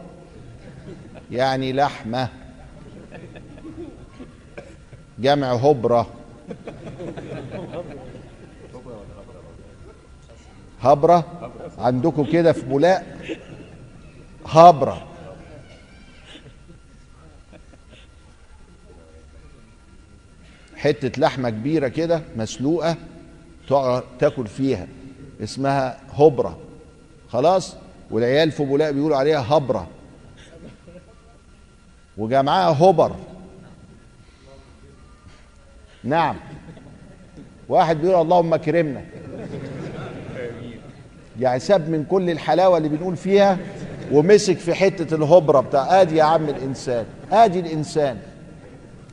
يعني 1.30 1.72
لحمة. 1.72 2.28
جمع 5.18 5.52
هبره 5.52 6.06
هبرة؟ 10.80 11.50
عندكم 11.78 12.24
كده 12.24 12.52
في 12.52 12.66
بولاق؟ 12.66 13.16
هبرة. 14.46 15.06
حتة 20.76 21.20
لحمة 21.20 21.50
كبيرة 21.50 21.88
كده 21.88 22.22
مسلوقة 22.36 22.96
تاكل 24.18 24.46
فيها. 24.46 24.86
اسمها 25.42 26.00
هبرة. 26.18 26.58
خلاص؟ 27.28 27.76
والعيال 28.10 28.50
في 28.50 28.64
بولاق 28.64 28.90
بيقولوا 28.90 29.16
عليها 29.16 29.56
هبرة. 29.56 29.86
وجمعها 32.18 32.84
هبر. 32.84 33.16
نعم. 36.04 36.36
واحد 37.68 37.96
بيقول 37.96 38.22
اللهم 38.22 38.56
كرمنا. 38.56 39.04
يعني 41.40 41.60
ساب 41.60 41.88
من 41.90 42.04
كل 42.04 42.30
الحلاوة 42.30 42.76
اللي 42.78 42.88
بنقول 42.88 43.16
فيها 43.16 43.58
ومسك 44.12 44.58
في 44.58 44.74
حتة 44.74 45.14
الهبرة 45.14 45.60
بتاع 45.60 46.02
آدي 46.02 46.16
يا 46.16 46.22
عم 46.22 46.48
الإنسان. 46.48 47.06
آدي 47.32 47.60
الإنسان. 47.60 48.18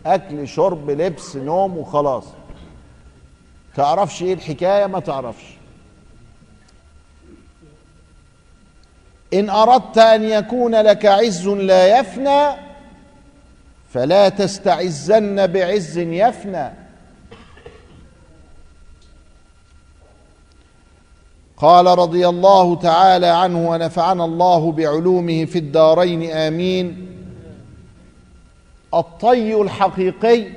أكل 0.05 0.47
شرب 0.47 0.89
لبس 0.89 1.35
نوم 1.35 1.77
وخلاص. 1.77 2.23
تعرفش 3.75 4.23
إيه 4.23 4.33
الحكاية؟ 4.33 4.85
ما 4.85 4.99
تعرفش. 4.99 5.60
إن 9.33 9.49
أردت 9.49 9.97
أن 9.97 10.23
يكون 10.23 10.75
لك 10.75 11.05
عز 11.05 11.47
لا 11.47 11.99
يفنى 11.99 12.47
فلا 13.89 14.29
تستعزن 14.29 15.47
بعز 15.47 15.97
يفنى. 15.97 16.71
قال 21.57 21.85
رضي 21.85 22.27
الله 22.27 22.75
تعالى 22.75 23.27
عنه 23.27 23.69
ونفعنا 23.69 24.25
الله 24.25 24.71
بعلومه 24.71 25.45
في 25.45 25.59
الدارين 25.59 26.31
آمين. 26.31 27.07
الطي 28.93 29.61
الحقيقي 29.61 30.47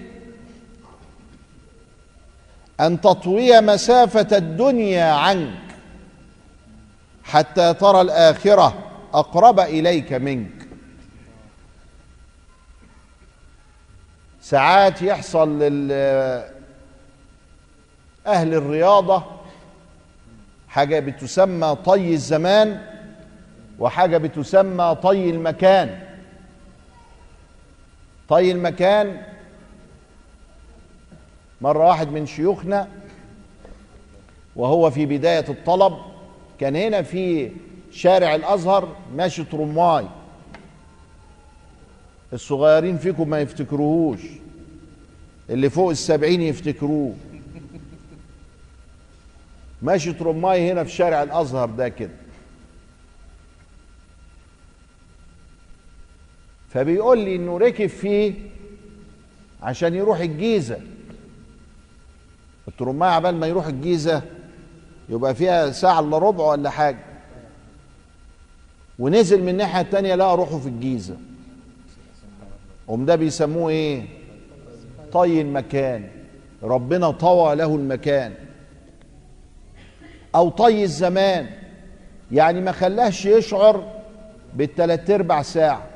أن 2.80 3.00
تطوي 3.00 3.60
مسافة 3.60 4.36
الدنيا 4.36 5.12
عنك. 5.12 5.63
حتى 7.24 7.74
ترى 7.74 8.00
الآخرة 8.00 8.74
أقرب 9.14 9.60
إليك 9.60 10.12
منك. 10.12 10.50
ساعات 14.40 15.02
يحصل 15.02 15.58
لل 15.58 15.92
أهل 18.26 18.54
الرياضة 18.54 19.22
حاجة 20.68 21.00
بتسمى 21.00 21.76
طي 21.84 22.14
الزمان 22.14 22.86
وحاجة 23.78 24.18
بتسمى 24.18 24.96
طي 25.02 25.30
المكان. 25.30 26.02
طي 28.28 28.52
المكان 28.52 29.22
مرة 31.60 31.86
واحد 31.86 32.08
من 32.08 32.26
شيوخنا 32.26 32.88
وهو 34.56 34.90
في 34.90 35.06
بداية 35.06 35.44
الطلب 35.48 35.98
كان 36.60 36.76
هنا 36.76 37.02
في 37.02 37.50
شارع 37.92 38.34
الأزهر 38.34 38.96
ماشي 39.16 39.44
ترماي 39.44 40.06
الصغيرين 42.32 42.98
فيكم 42.98 43.30
ما 43.30 43.40
يفتكروهوش. 43.40 44.20
اللي 45.50 45.70
فوق 45.70 45.90
السبعين 45.90 46.42
يفتكروه. 46.42 47.14
ماشي 49.82 50.12
ترماي 50.12 50.72
هنا 50.72 50.84
في 50.84 50.90
شارع 50.90 51.22
الأزهر 51.22 51.70
ده 51.70 51.88
كده. 51.88 52.14
فبيقول 56.70 57.18
لي 57.18 57.36
إنه 57.36 57.58
ركب 57.58 57.86
فيه 57.86 58.34
عشان 59.62 59.94
يروح 59.94 60.18
الجيزة. 60.20 60.80
الترماي 62.68 63.10
عبال 63.10 63.34
ما 63.34 63.46
يروح 63.46 63.66
الجيزة 63.66 64.22
يبقى 65.08 65.34
فيها 65.34 65.70
ساعة 65.70 66.00
إلا 66.00 66.18
ربع 66.18 66.44
ولا 66.44 66.70
حاجة. 66.70 66.98
ونزل 68.98 69.42
من 69.42 69.48
الناحية 69.48 69.80
التانية 69.80 70.14
لقى 70.14 70.36
روحه 70.36 70.58
في 70.58 70.68
الجيزة. 70.68 71.16
هم 72.88 73.04
ده 73.04 73.16
بيسموه 73.16 73.70
إيه؟ 73.70 74.04
طي 75.12 75.40
المكان 75.40 76.08
ربنا 76.62 77.10
طوى 77.10 77.54
له 77.54 77.74
المكان. 77.76 78.34
أو 80.34 80.48
طي 80.48 80.82
الزمان. 80.84 81.46
يعني 82.32 82.60
ما 82.60 82.72
خلاهش 82.72 83.24
يشعر 83.26 83.84
بالتلات 84.54 85.10
ارباع 85.10 85.42
ساعة. 85.42 85.86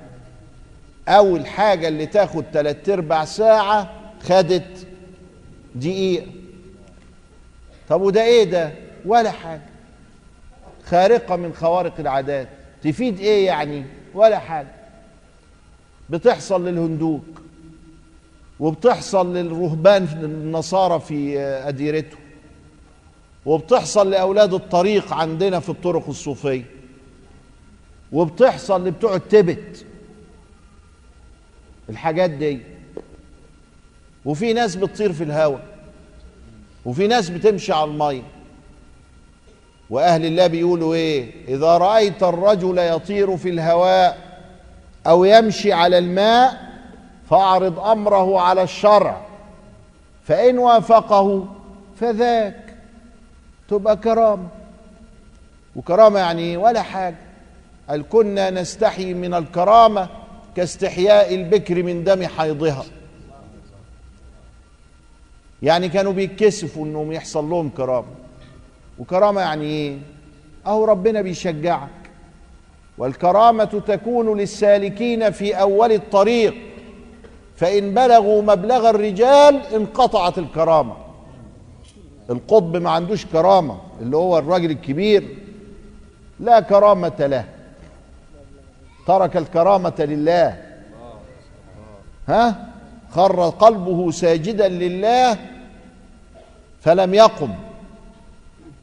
أول 1.08 1.46
حاجة 1.46 1.88
اللي 1.88 2.06
تاخد 2.06 2.44
تلات 2.52 2.88
ارباع 2.88 3.24
ساعة 3.24 3.90
خدت 4.22 4.86
دقيقة. 5.74 6.26
طب 7.88 8.00
وده 8.00 8.22
إيه 8.24 8.44
ده؟ 8.44 8.72
ولا 9.08 9.30
حاجة. 9.30 9.62
خارقة 10.84 11.36
من 11.36 11.52
خوارق 11.52 12.00
العادات. 12.00 12.48
تفيد 12.82 13.18
إيه 13.18 13.46
يعني؟ 13.46 13.84
ولا 14.14 14.38
حاجة. 14.38 14.74
بتحصل 16.10 16.68
للهندوك 16.68 17.22
وبتحصل 18.60 19.36
للرهبان 19.36 20.04
النصارى 20.22 21.00
في 21.00 21.38
أديرتهم 21.40 22.20
وبتحصل 23.46 24.10
لأولاد 24.10 24.54
الطريق 24.54 25.12
عندنا 25.12 25.60
في 25.60 25.68
الطرق 25.68 26.08
الصوفية 26.08 26.64
وبتحصل 28.12 28.86
لبتوع 28.86 29.14
التبت. 29.14 29.84
الحاجات 31.88 32.30
دي. 32.30 32.60
وفي 34.24 34.52
ناس 34.52 34.76
بتطير 34.76 35.12
في 35.12 35.24
الهواء 35.24 35.66
وفي 36.84 37.06
ناس 37.06 37.30
بتمشي 37.30 37.72
على 37.72 37.90
المية. 37.90 38.22
وأهل 39.90 40.24
الله 40.24 40.46
بيقولوا 40.46 40.94
إيه؟ 40.94 41.30
إذا 41.48 41.78
رأيت 41.78 42.22
الرجل 42.22 42.78
يطير 42.78 43.36
في 43.36 43.48
الهواء 43.48 44.18
أو 45.06 45.24
يمشي 45.24 45.72
على 45.72 45.98
الماء 45.98 46.68
فأعرض 47.30 47.78
أمره 47.78 48.40
على 48.40 48.62
الشرع. 48.62 49.20
فإن 50.24 50.58
وافقه 50.58 51.46
فذاك. 52.00 52.74
تبقى 53.70 53.96
كرامة. 53.96 54.48
وكرامة 55.76 56.18
يعني؟ 56.18 56.56
ولا 56.56 56.82
حاجة. 56.82 57.16
قال 57.88 58.08
كنا 58.08 58.50
نستحي 58.50 59.14
من 59.14 59.34
الكرامة 59.34 60.08
كاستحياء 60.56 61.34
البكر 61.34 61.82
من 61.82 62.04
دم 62.04 62.26
حيضها. 62.26 62.84
يعني 65.62 65.88
كانوا 65.88 66.12
بيتكسفوا 66.12 66.86
إنهم 66.86 67.12
يحصل 67.12 67.50
لهم 67.50 67.68
كرامة. 67.68 68.27
وكرامة 68.98 69.40
يعني 69.40 69.64
إيه؟ 69.64 69.98
أهو 70.66 70.84
ربنا 70.84 71.20
بيشجعك. 71.20 71.88
والكرامة 72.98 73.64
تكون 73.64 74.38
للسالكين 74.38 75.30
في 75.30 75.60
أول 75.60 75.92
الطريق. 75.92 76.54
فإن 77.56 77.94
بلغوا 77.94 78.42
مبلغ 78.42 78.90
الرجال 78.90 79.60
انقطعت 79.74 80.38
الكرامة. 80.38 80.96
القطب 82.30 82.76
ما 82.76 82.90
عندوش 82.90 83.26
كرامة 83.26 83.78
اللي 84.00 84.16
هو 84.16 84.38
الراجل 84.38 84.70
الكبير. 84.70 85.36
لا 86.40 86.60
كرامة 86.60 87.16
له. 87.18 87.44
ترك 89.06 89.36
الكرامة 89.36 89.94
لله. 89.98 90.62
ها؟ 92.28 92.68
خر 93.10 93.48
قلبه 93.48 94.10
ساجدا 94.10 94.68
لله 94.68 95.38
فلم 96.80 97.14
يقم. 97.14 97.54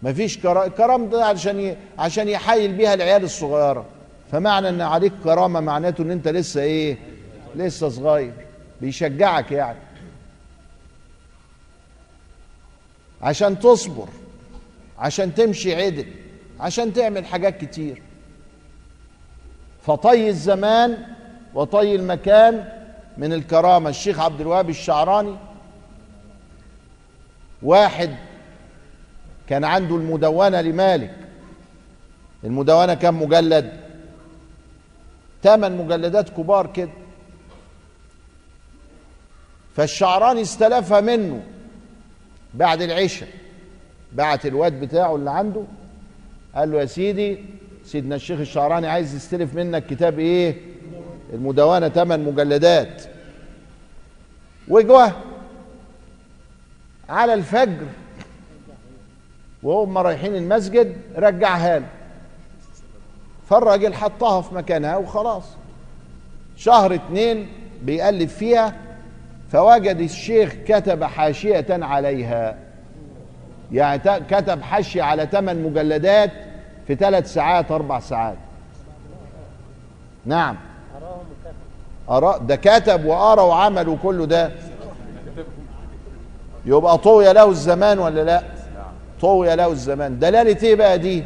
مفيش 0.06 0.38
كرامة 0.38 0.68
كرام 0.68 1.10
ده 1.10 1.26
عشان. 1.26 1.76
عشان 2.00 2.30
يحايل 2.30 2.74
بيها 2.74 2.94
العيال 2.94 3.24
الصغيرة. 3.24 3.86
فمعنى 4.32 4.70
إن 4.70 4.82
عليك 4.82 5.14
كرامة 5.24 5.60
معناته 5.60 6.02
إن 6.02 6.12
أنت 6.12 6.28
لسه 6.28 6.62
إيه؟ 6.62 6.98
لسه 7.56 7.90
صغير. 7.90 8.34
بيشجعك 8.82 9.52
يعني. 9.52 9.80
عشان 13.22 13.60
تصبر. 13.60 14.08
عشان 15.00 15.36
تمشي 15.36 15.76
عدل. 15.76 16.06
عشان 16.60 16.94
تعمل 16.94 17.26
حاجات 17.26 17.62
كتير. 17.66 18.02
فطي 19.88 20.30
الزمان 20.30 20.98
وطي 21.54 21.96
المكان 21.96 22.70
من 23.18 23.34
الكرامة. 23.34 23.90
الشيخ 23.90 24.20
عبد 24.20 24.42
الوهاب 24.42 24.70
الشعراني 24.70 25.36
واحد 27.64 28.16
كان 29.50 29.64
عنده 29.64 29.96
المدونة 29.96 30.62
لمالك. 30.62 31.16
المدونة 32.44 32.94
كم 32.94 33.22
مجلد؟ 33.22 33.74
ثمان 35.44 35.78
مجلدات 35.78 36.30
كبار 36.30 36.74
كده. 36.74 36.92
فالشعراني 39.76 40.42
استلفها 40.42 41.02
منه 41.02 41.44
بعد 42.54 42.82
العشاء. 42.82 43.30
بعت 44.14 44.46
الواد 44.46 44.80
بتاعه 44.80 45.16
اللي 45.16 45.32
عنده. 45.32 45.64
قال 46.56 46.72
له 46.72 46.80
يا 46.80 46.86
سيدي 46.86 47.40
سيدنا 47.86 48.16
الشيخ 48.16 48.40
الشعراني 48.40 48.88
عايز 48.88 49.16
يستلف 49.16 49.56
منك 49.56 49.86
كتاب 49.86 50.20
إيه؟ 50.20 50.56
المدونة 51.34 51.90
ثمان 51.90 52.24
مجلدات. 52.24 53.04
وجوه 54.68 55.12
على 57.10 57.34
الفجر 57.34 57.86
وهم 59.66 59.98
رايحين 59.98 60.36
المسجد 60.36 60.96
رجعها 61.18 61.80
له. 61.80 61.86
فالراجل 63.50 63.94
حطها 63.94 64.42
في 64.42 64.56
مكانها 64.56 64.98
وخلاص. 64.98 65.44
شهر 66.58 66.94
اتنين 66.94 67.48
بيقلب 67.82 68.30
فيها 68.30 68.74
فوجد 69.52 70.00
الشيخ 70.00 70.54
كتب 70.68 71.04
حاشية 71.04 71.66
عليها. 71.70 72.58
يعني 73.72 74.02
كتب 74.30 74.62
حاشية 74.62 75.04
على 75.04 75.28
ثمان 75.32 75.64
مجلدات 75.64 76.32
في 76.88 76.96
ثلاث 76.96 77.34
ساعات 77.34 77.72
أربع 77.72 78.00
ساعات. 78.00 78.38
نعم. 80.26 80.56
أرى 82.10 82.40
ده 82.42 82.56
كتب 82.56 83.06
وقرا 83.06 83.42
وعمل 83.42 83.90
وكله 83.90 84.26
ده. 84.26 84.52
يبقى 86.66 86.98
طوي 86.98 87.34
له 87.34 87.50
الزمان 87.50 88.00
ولا 88.00 88.24
لا؟ 88.24 88.55
طوي 89.22 89.56
له 89.56 89.72
الزمان. 89.72 90.20
دلالة 90.20 90.58
إيه 90.64 90.76
بقى 90.76 91.00
دي؟ 91.00 91.24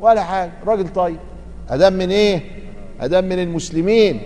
ولا 0.00 0.22
حاجة. 0.24 0.50
راجل 0.66 0.88
طيب. 0.88 1.18
ادام 1.70 1.92
من 1.92 2.10
إيه؟ 2.10 2.40
ادام 3.00 3.24
من 3.24 3.38
المسلمين. 3.38 4.20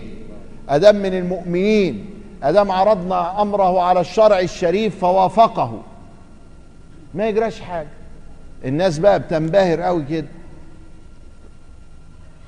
ادام 0.69 0.97
من 0.97 1.15
المؤمنين. 1.15 2.11
ادام 2.43 2.71
عرضنا 2.73 3.43
أمره 3.43 3.83
على 3.83 4.01
الشرع 4.01 4.41
الشريف 4.41 5.01
فوافقه. 5.01 5.83
ما 7.15 7.29
يجراش 7.29 7.61
حاجة. 7.61 7.89
الناس 8.65 8.99
بقى 8.99 9.19
بتنبهر 9.19 9.81
قوي 9.81 10.05
كده. 10.11 10.27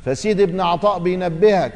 فسيد 0.05 0.41
ابن 0.41 0.61
عطاء 0.61 0.99
بينبهك. 0.99 1.73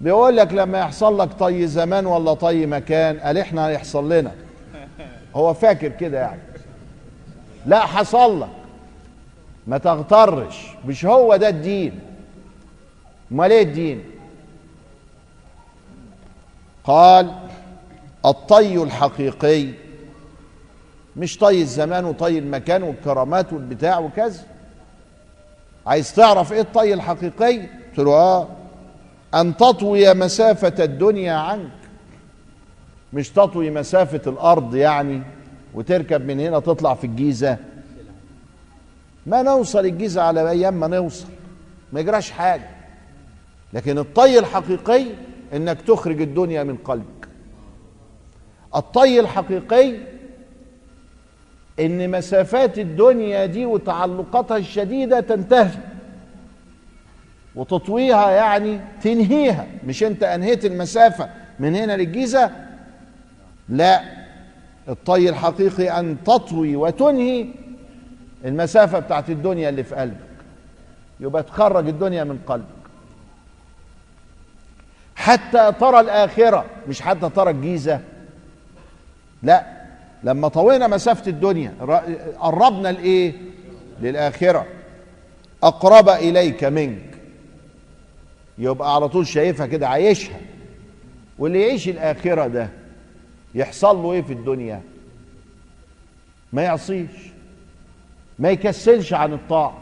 بيقول 0.00 0.36
لك 0.36 0.52
لما 0.52 0.78
يحصل 0.78 1.18
لك 1.18 1.32
طي 1.32 1.66
زمان 1.66 2.06
ولا 2.06 2.34
طي 2.34 2.66
مكان 2.66 3.18
قال 3.20 3.38
إحنا 3.38 3.68
هيحصل 3.68 4.12
لنا. 4.12 4.32
هو 5.34 5.54
فاكر 5.54 5.88
كده 5.88 6.20
يعني. 6.20 6.40
لا 7.66 7.80
حصل 7.80 8.40
لك. 8.40 8.48
ما 9.66 9.78
تغترش. 9.78 10.66
مش 10.86 11.04
هو 11.04 11.36
ده 11.36 11.48
الدين. 11.48 12.00
أمال 13.32 13.52
إيه 13.52 13.62
الدين؟ 13.62 14.04
قال 16.84 17.32
الطي 18.26 18.82
الحقيقي. 18.82 19.68
مش 21.16 21.38
طي 21.38 21.60
الزمان 21.62 22.04
وطي 22.04 22.38
المكان 22.38 22.82
والكرامات 22.82 23.52
والبتاع 23.52 23.98
وكذا. 23.98 24.42
عايز 25.86 26.14
تعرف 26.14 26.52
إيه 26.52 26.60
الطي 26.60 26.94
الحقيقي؟ 26.94 27.58
قلت 27.60 27.98
له 27.98 28.12
آه. 28.12 28.48
أن 29.34 29.56
تطوي 29.56 30.14
مسافة 30.14 30.84
الدنيا 30.84 31.34
عنك. 31.34 31.70
مش 33.12 33.30
تطوي 33.30 33.70
مسافة 33.70 34.30
الأرض 34.30 34.74
يعني. 34.74 35.22
وتركب 35.74 36.26
من 36.26 36.40
هنا 36.40 36.58
تطلع 36.58 36.94
في 36.94 37.06
الجيزة. 37.06 37.56
ما 39.26 39.42
نوصل 39.42 39.86
الجيزة 39.86 40.22
على 40.22 40.50
أيام 40.50 40.80
ما 40.80 40.86
نوصل 40.86 41.28
ما 41.92 42.00
يجراش 42.00 42.30
حاجة. 42.30 42.68
لكن 43.72 43.98
الطي 43.98 44.38
الحقيقي 44.38 45.06
إنك 45.52 45.80
تخرج 45.80 46.20
الدنيا 46.20 46.62
من 46.62 46.76
قلبك. 46.76 47.28
الطي 48.76 49.20
الحقيقي 49.20 49.96
إن 51.80 52.10
مسافات 52.10 52.78
الدنيا 52.78 53.46
دي 53.46 53.66
وتعلقاتها 53.66 54.56
الشديدة 54.56 55.20
تنتهي. 55.20 55.78
وتطويها 57.54 58.30
يعني 58.30 58.80
تنهيها. 59.02 59.66
مش 59.86 60.04
أنت 60.04 60.22
أنهيت 60.22 60.64
المسافة 60.64 61.28
من 61.58 61.74
هنا 61.74 61.96
للجيزة؟ 61.96 62.50
لا. 63.68 64.21
الطي 64.88 65.28
الحقيقي 65.28 66.00
أن 66.00 66.16
تطوي 66.24 66.76
وتنهي 66.76 67.46
المسافة 68.44 68.98
بتاعت 68.98 69.30
الدنيا 69.30 69.68
اللي 69.68 69.82
في 69.82 69.94
قلبك. 69.94 70.16
يبقى 71.20 71.42
تخرج 71.42 71.88
الدنيا 71.88 72.24
من 72.24 72.38
قلبك. 72.46 72.66
حتى 75.14 75.72
ترى 75.80 76.00
الآخرة 76.00 76.64
مش 76.88 77.02
حتى 77.02 77.28
ترى 77.28 77.50
الجيزة. 77.50 78.00
لا 79.42 79.66
لما 80.24 80.48
طوينا 80.48 80.86
مسافة 80.86 81.30
الدنيا 81.30 81.74
قربنا 82.40 82.92
لإيه؟ 82.92 83.32
للآخرة. 84.00 84.66
أقرب 85.62 86.08
إليك 86.08 86.64
منك. 86.64 87.02
يبقى 88.58 88.94
على 88.94 89.08
طول 89.08 89.26
شايفها 89.26 89.66
كده 89.66 89.88
عايشها. 89.88 90.40
واللي 91.38 91.60
يعيش 91.60 91.88
الآخرة 91.88 92.46
ده 92.46 92.68
يحصل 93.54 93.96
له 93.96 94.12
إيه 94.12 94.22
في 94.22 94.32
الدنيا؟ 94.32 94.82
ما 96.52 96.62
يعصيش. 96.62 97.10
ما 98.38 98.50
يكسلش 98.50 99.12
عن 99.12 99.32
الطاعة. 99.32 99.78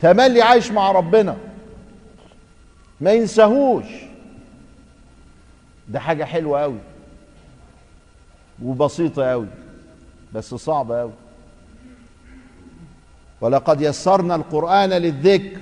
تملي 0.00 0.42
عايش 0.42 0.70
مع 0.70 0.92
ربنا. 0.92 1.36
ما 3.00 3.12
ينساهوش. 3.12 3.84
ده 5.88 6.00
حاجة 6.00 6.24
حلوة 6.24 6.62
قوي 6.62 6.78
وبسيطة 8.62 9.30
قوي 9.30 9.46
بس 10.32 10.54
صعبة 10.54 11.00
قوي 11.00 11.12
ولقد 13.40 13.80
يسرنا 13.80 14.34
القرآن 14.34 14.90
للذكر. 14.90 15.60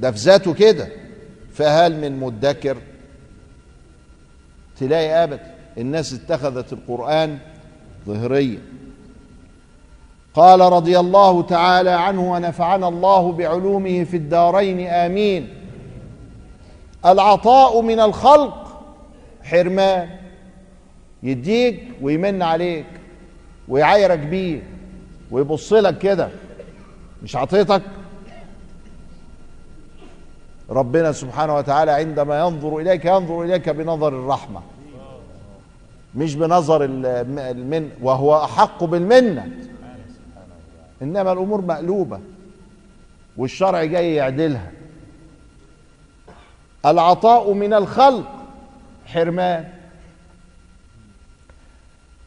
ده 0.00 0.10
في 0.10 0.18
ذاته 0.18 0.54
كده. 0.54 0.88
فهل 1.54 2.00
من 2.00 2.20
مدكر؟ 2.20 2.76
تلاقي 4.78 5.24
أبدا. 5.24 5.53
الناس 5.78 6.12
اتخذت 6.12 6.72
القرآن 6.72 7.38
ظهريا. 8.06 8.58
قال 10.34 10.60
رضي 10.60 10.98
الله 10.98 11.42
تعالى 11.42 11.90
عنه 11.90 12.32
ونفعنا 12.32 12.88
الله 12.88 13.32
بعلومه 13.32 14.04
في 14.04 14.16
الدارين 14.16 14.86
آمين. 14.86 15.48
العطاء 17.06 17.80
من 17.80 18.00
الخلق 18.00 18.82
حرمان. 19.42 20.08
يديك 21.22 21.88
ويمن 22.02 22.42
عليك 22.42 22.86
ويعايرك 23.68 24.18
بيه 24.18 24.62
ويبص 25.30 25.72
لك 25.72 25.98
كده 25.98 26.28
مش 27.22 27.36
عطيتك؟ 27.36 27.82
ربنا 30.70 31.12
سبحانه 31.12 31.54
وتعالى 31.54 31.90
عندما 31.90 32.40
ينظر 32.40 32.78
إليك 32.78 33.04
ينظر 33.04 33.42
إليك 33.42 33.68
بنظر 33.68 34.08
الرحمة. 34.08 34.60
مش 36.16 36.34
بنظر 36.34 36.84
المن 36.84 37.90
وهو 38.02 38.44
أحق 38.44 38.84
بالمنة. 38.84 39.48
إنما 41.02 41.32
الأمور 41.32 41.60
مقلوبة 41.60 42.20
والشرع 43.36 43.84
جاي 43.84 44.14
يعدلها. 44.14 44.70
العطاء 46.86 47.52
من 47.52 47.74
الخلق 47.74 48.32
حرمان. 49.06 49.68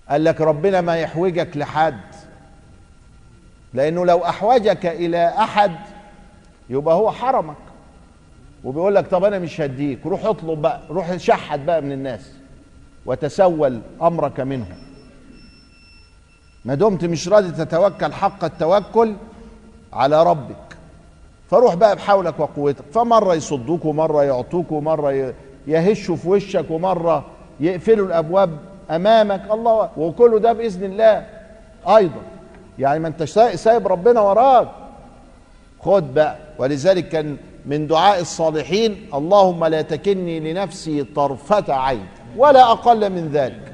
قال 0.09 0.23
لك 0.23 0.41
ربنا 0.41 0.81
ما 0.81 0.95
يحوجك 0.97 1.57
لحد. 1.57 2.01
لأنه 3.73 4.05
لو 4.05 4.25
أحوجك 4.25 4.85
إلى 4.85 5.27
أحد 5.27 5.75
يبقى 6.69 6.95
هو 6.95 7.11
حرمك. 7.11 7.55
وبيقول 8.63 8.95
لك 8.95 9.07
طب 9.07 9.23
أنا 9.23 9.39
مش 9.39 9.61
هديك 9.61 10.05
روح 10.05 10.25
اطلب 10.25 10.61
بقى 10.61 10.81
روح 10.89 11.17
شحت 11.17 11.59
بقى 11.59 11.81
من 11.81 11.91
الناس. 11.91 12.31
وتسول 13.07 13.81
أمرك 14.01 14.39
منهم. 14.39 14.77
ما 16.65 16.75
دمت 16.75 17.05
مش 17.05 17.27
راضي 17.27 17.51
تتوكل 17.51 18.13
حق 18.13 18.43
التوكل 18.43 19.15
على 19.93 20.23
ربك. 20.23 20.77
فروح 21.49 21.75
بقى 21.75 21.95
بحولك 21.95 22.39
وقوتك. 22.39 22.83
فمرة 22.93 23.35
يصدوك 23.35 23.85
ومرة 23.85 24.23
يعطوك 24.23 24.71
ومرة 24.71 25.33
يهشوا 25.67 26.15
في 26.15 26.29
وشك 26.29 26.65
ومرة 26.69 27.25
يقفلوا 27.59 28.07
الأبواب 28.07 28.57
أمامك. 28.91 29.51
الله 29.51 29.89
وكله 29.97 30.39
ده 30.39 30.53
بإذن 30.53 30.83
الله. 30.83 31.25
أيضا 31.87 32.21
يعني 32.79 32.99
ما 32.99 33.07
انت 33.07 33.23
سايب 33.23 33.87
ربنا 33.87 34.21
وراك. 34.21 34.67
خد 35.81 36.13
بقى. 36.13 36.37
ولذلك 36.59 37.09
كان 37.09 37.37
من 37.65 37.87
دعاء 37.87 38.21
الصالحين 38.21 39.09
اللهم 39.13 39.65
لا 39.65 39.81
تكلني 39.81 40.53
لنفسي 40.53 41.03
طرفة 41.03 41.73
عين. 41.73 42.07
ولا 42.37 42.71
أقل 42.71 43.09
من 43.09 43.29
ذلك. 43.33 43.73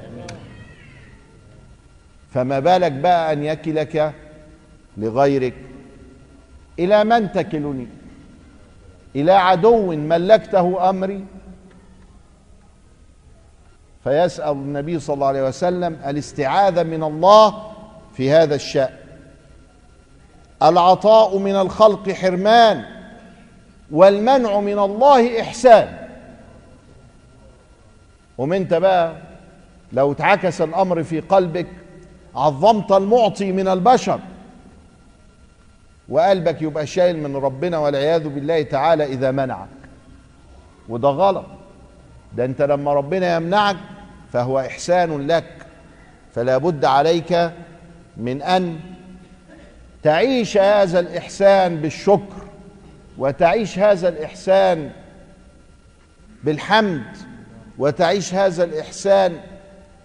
فما 2.34 2.58
بالك 2.58 2.92
بقى 2.92 3.32
أن 3.32 3.44
يكلك 3.44 4.12
لغيرك؟ 4.96 5.54
إلى 6.78 7.04
من 7.04 7.32
تكلني؟ 7.32 7.86
إلى 9.16 9.32
عدو 9.32 9.92
ملكته 9.92 10.90
أمري؟ 10.90 11.24
فيسأل 14.04 14.52
النبي 14.52 15.00
صلى 15.00 15.14
الله 15.14 15.26
عليه 15.26 15.48
وسلم 15.48 15.98
الاستعاذة 16.06 16.82
من 16.82 17.02
الله 17.02 17.72
في 18.16 18.30
هذا 18.30 18.54
الشأن. 18.54 18.94
العطاء 20.62 21.38
من 21.38 21.56
الخلق 21.56 22.10
حرمان 22.10 22.84
والمنع 23.90 24.60
من 24.60 24.78
الله 24.78 25.40
إحسان. 25.40 26.03
ومنت 28.38 28.74
بقى 28.74 29.16
لو 29.92 30.12
اتعكس 30.12 30.60
الأمر 30.60 31.02
في 31.02 31.20
قلبك 31.20 31.66
عظمت 32.36 32.92
المعطي 32.92 33.52
من 33.52 33.68
البشر 33.68 34.20
وقلبك 36.08 36.62
يبقى 36.62 36.86
شايل 36.86 37.18
من 37.18 37.36
ربنا 37.36 37.78
والعياذ 37.78 38.28
بالله 38.28 38.62
تعالى 38.62 39.04
إذا 39.04 39.30
منعك. 39.30 39.68
وده 40.88 41.08
غلط. 41.08 41.46
ده 42.36 42.44
أنت 42.44 42.62
لما 42.62 42.92
ربنا 42.94 43.36
يمنعك 43.36 43.76
فهو 44.32 44.60
إحسان 44.60 45.26
لك. 45.26 45.44
فلا 46.34 46.58
بد 46.58 46.84
عليك 46.84 47.50
من 48.16 48.42
أن 48.42 48.80
تعيش 50.02 50.58
هذا 50.58 51.00
الإحسان 51.00 51.76
بالشكر 51.76 52.44
وتعيش 53.18 53.78
هذا 53.78 54.08
الإحسان 54.08 54.90
بالحمد. 56.44 57.16
وتعيش 57.78 58.34
هذا 58.34 58.64
الإحسان 58.64 59.36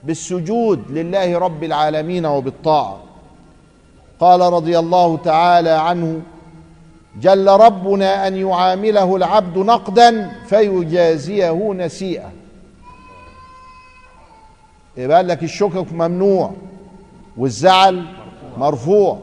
بالسجود 0.04 0.92
لله 0.92 1.38
رب 1.38 1.64
العالمين 1.64 2.26
وبالطاعة. 2.26 3.00
قال 4.20 4.42
رضي 4.42 4.80
الله 4.80 5.18
تعالى 5.18 5.70
عنه 5.70 6.22
جل 7.22 7.48
ربنا 7.48 8.28
أن 8.28 8.36
يعامله 8.36 9.16
العبد 9.16 9.58
نقدا 9.58 10.32
فيجازيه 10.48 11.74
نسيئا 11.74 12.32
يبقى 14.98 15.24
لك 15.24 15.44
الشكر 15.44 15.86
ممنوع 15.92 16.52
والزعل 17.38 18.06
مرفوع. 18.58 19.20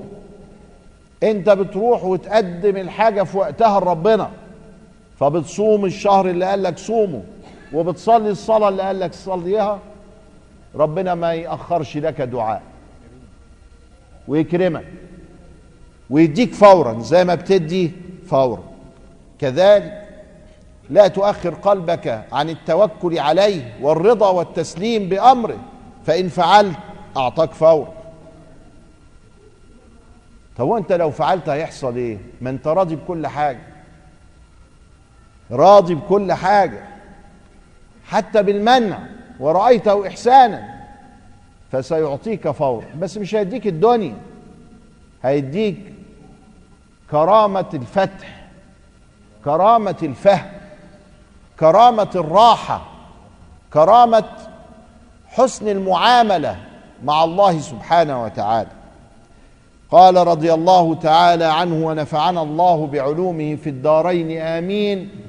أنت 1.22 1.50
بتروح 1.50 2.04
وتقدم 2.04 2.76
الحاجة 2.76 3.22
في 3.22 3.38
وقتها 3.38 3.80
لربنا 3.80 4.30
فبتصوم 5.20 5.84
الشهر 5.84 6.30
اللي 6.30 6.44
قال 6.44 6.62
لك 6.62 6.78
صومه. 6.78 7.22
وبتصلي 7.72 8.30
الصلاة 8.30 8.68
اللي 8.68 8.82
قال 8.82 9.00
لك 9.00 9.14
صليها 9.14 9.78
ربنا 10.74 11.14
ما 11.14 11.34
يأخرش 11.34 11.96
لك 11.96 12.20
دعاء. 12.20 12.62
ويكرمك. 14.28 14.84
ويديك 16.10 16.54
فورا 16.54 17.00
زي 17.00 17.24
ما 17.24 17.34
بتدي 17.34 17.92
فورا. 18.26 18.62
كذلك 19.38 20.02
لا 20.90 21.08
تؤخر 21.08 21.54
قلبك 21.54 22.24
عن 22.32 22.50
التوكل 22.50 23.18
عليه 23.18 23.76
والرضا 23.80 24.30
والتسليم 24.30 25.08
بأمره 25.08 25.58
فإن 26.06 26.28
فعلت 26.28 26.76
أعطاك 27.16 27.52
فورا. 27.52 27.92
طب 30.56 30.66
وأنت 30.68 30.92
لو 30.92 31.10
فعلت 31.10 31.48
هيحصل 31.48 31.96
إيه؟ 31.96 32.18
ما 32.40 32.50
أنت 32.50 32.66
راضي 32.66 32.96
بكل 32.96 33.26
حاجة. 33.26 33.62
راضي 35.50 35.94
بكل 35.94 36.32
حاجة. 36.32 36.95
حتى 38.08 38.42
بالمنع 38.42 38.98
ورأيته 39.40 40.06
إحسانا 40.06 40.76
فسيعطيك 41.72 42.50
فورا. 42.50 42.86
بس 42.98 43.18
مش 43.18 43.34
هيديك 43.34 43.66
الدنيا 43.66 44.16
هيديك 45.22 45.78
كرامة 47.10 47.66
الفتح 47.74 48.46
كرامة 49.44 49.96
الفهم 50.02 50.50
كرامة 51.60 52.10
الراحة 52.14 52.82
كرامة 53.72 54.24
حسن 55.26 55.68
المعاملة 55.68 56.56
مع 57.04 57.24
الله 57.24 57.60
سبحانه 57.60 58.24
وتعالى. 58.24 58.70
قال 59.90 60.16
رضي 60.16 60.54
الله 60.54 60.94
تعالى 60.94 61.44
عنه 61.44 61.86
ونفعنا 61.86 62.42
الله 62.42 62.86
بعلومه 62.86 63.56
في 63.56 63.70
الدارين. 63.70 64.40
آمين. 64.40 65.25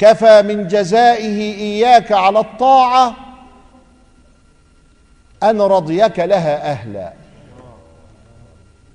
كفى 0.00 0.42
من 0.42 0.66
جزائه 0.66 1.54
إياك 1.58 2.12
على 2.12 2.38
الطاعة 2.38 3.14
أن 5.42 5.60
رضيك 5.60 6.18
لها 6.18 6.70
أهلا. 6.70 7.12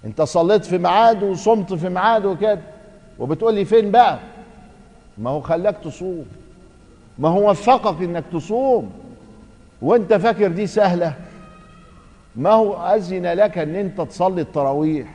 أنت 0.05 0.21
صليت 0.21 0.65
في 0.65 0.77
ميعاد 0.77 1.23
وصمت 1.23 1.73
في 1.73 1.89
ميعاد 1.89 2.25
وكده. 2.25 2.59
وبتقول 3.19 3.53
لي 3.53 3.65
فين 3.65 3.91
بقى؟ 3.91 4.19
ما 5.17 5.29
هو 5.29 5.41
خلاك 5.41 5.75
تصوم. 5.83 6.25
ما 7.19 7.29
هو 7.29 7.51
وفقك 7.51 8.01
إنك 8.01 8.23
تصوم. 8.33 8.91
وأنت 9.81 10.13
فاكر 10.13 10.47
دي 10.47 10.67
سهلة. 10.67 11.13
ما 12.35 12.51
هو 12.51 12.95
أذن 12.95 13.25
لك 13.25 13.57
أن 13.57 13.75
أنت 13.75 14.01
تصلي 14.01 14.41
التراويح؟ 14.41 15.07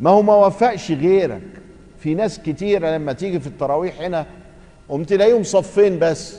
ما 0.00 0.10
هو 0.10 0.22
ما 0.22 0.34
وفقش 0.34 0.92
غيرك. 0.92 1.42
في 1.98 2.14
ناس 2.14 2.38
كتيرة 2.38 2.88
لما 2.88 3.12
تيجي 3.12 3.40
في 3.40 3.46
التراويح 3.46 4.00
هنا 4.00 4.26
قمت 4.88 5.08
تلاقيهم 5.08 5.42
صفين 5.42 5.98
بس. 5.98 6.38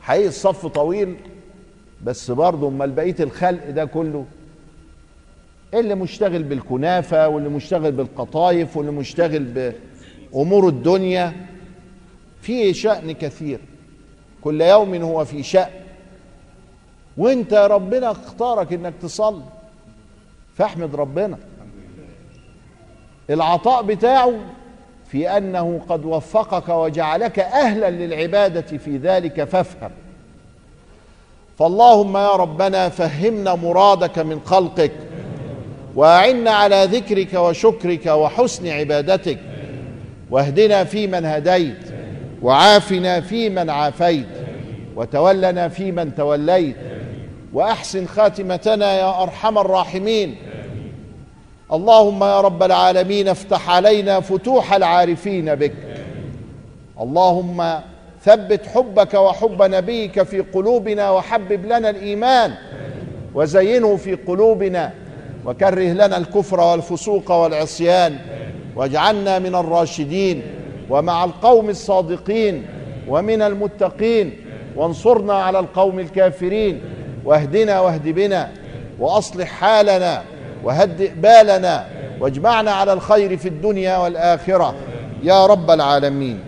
حقيقي 0.00 0.28
الصف 0.28 0.66
طويل 0.66 1.16
بس 2.04 2.30
برضه 2.30 2.68
أمال 2.68 2.90
بقية 2.90 3.16
الخلق 3.20 3.70
ده 3.70 3.84
كله. 3.84 4.24
اللي 5.74 5.94
مشتغل 5.94 6.42
بالكنافة 6.42 7.28
واللي 7.28 7.48
مشتغل 7.48 7.92
بالقطايف 7.92 8.76
واللي 8.76 8.92
مشتغل 8.92 9.72
بأمور 10.32 10.68
الدنيا؟ 10.68 11.46
في 12.40 12.74
شأن 12.74 13.12
كثير. 13.12 13.60
كل 14.42 14.60
يوم 14.60 14.94
هو 14.94 15.24
في 15.24 15.42
شأن. 15.42 15.70
وأنت 17.16 17.54
ربنا 17.54 18.10
اختارك 18.10 18.72
إنك 18.72 18.94
تصلي. 19.02 19.42
فاحمد 20.54 20.94
ربنا. 20.94 21.38
العطاء 23.30 23.82
بتاعه 23.82 24.32
في 25.12 25.36
أنه 25.36 25.80
قد 25.88 26.04
وفقك 26.04 26.68
وجعلك 26.68 27.38
أهلا 27.38 27.90
للعبادة 27.90 28.78
في 28.78 28.96
ذلك 28.96 29.44
فافهم. 29.44 29.90
فاللهم 31.58 32.16
يا 32.16 32.36
ربنا 32.36 32.88
فهمنا 32.88 33.54
مرادك 33.54 34.18
من 34.18 34.40
خلقك 34.44 34.92
وأعنا 35.94 36.50
على 36.50 36.88
ذكرك 36.90 37.34
وشكرك 37.34 38.06
وحسن 38.06 38.68
عبادتك 38.68 39.38
واهدنا 40.30 40.84
فيمن 40.84 41.24
هديت 41.24 41.92
وعافنا 42.42 43.20
فيمن 43.20 43.70
عافيت 43.70 44.28
وتولنا 44.96 45.68
فيمن 45.68 46.14
توليت 46.14 46.76
وأحسن 47.52 48.06
خاتمتنا 48.06 48.92
يا 48.92 49.22
أرحم 49.22 49.58
الراحمين. 49.58 50.36
اللهم 51.72 52.24
يا 52.24 52.40
رب 52.40 52.62
العالمين 52.62 53.28
افتح 53.28 53.70
علينا 53.70 54.20
فتوح 54.20 54.72
العارفين 54.72 55.54
بك. 55.54 55.72
اللهم 57.00 57.80
ثبت 58.24 58.66
حبك 58.66 59.14
وحب 59.14 59.62
نبيك 59.62 60.22
في 60.22 60.40
قلوبنا 60.40 61.10
وحبب 61.10 61.66
لنا 61.66 61.90
الإيمان. 61.90 62.54
وزينه 63.34 63.96
في 63.96 64.14
قلوبنا. 64.14 64.92
وكره 65.46 65.92
لنا 65.92 66.16
الكفر 66.16 66.60
والفسوق 66.60 67.30
والعصيان. 67.30 68.16
واجعلنا 68.76 69.38
من 69.38 69.54
الراشدين 69.54 70.42
ومع 70.90 71.24
القوم 71.24 71.70
الصادقين 71.70 72.66
ومن 73.08 73.42
المتقين. 73.42 74.36
وانصرنا 74.76 75.34
على 75.34 75.58
القوم 75.58 75.98
الكافرين. 75.98 76.80
واهدنا 77.24 77.80
واهد 77.80 78.08
بنا. 78.08 78.50
وأصلح 78.98 79.48
حالنا 79.48 80.22
وهدئ 80.64 81.10
بالنا 81.14 81.86
واجمعنا 82.20 82.70
على 82.70 82.92
الخير 82.92 83.36
في 83.36 83.48
الدنيا 83.48 83.96
والآخرة. 83.96 84.74
يا 85.22 85.46
رب 85.46 85.70
العالمين. 85.70 86.40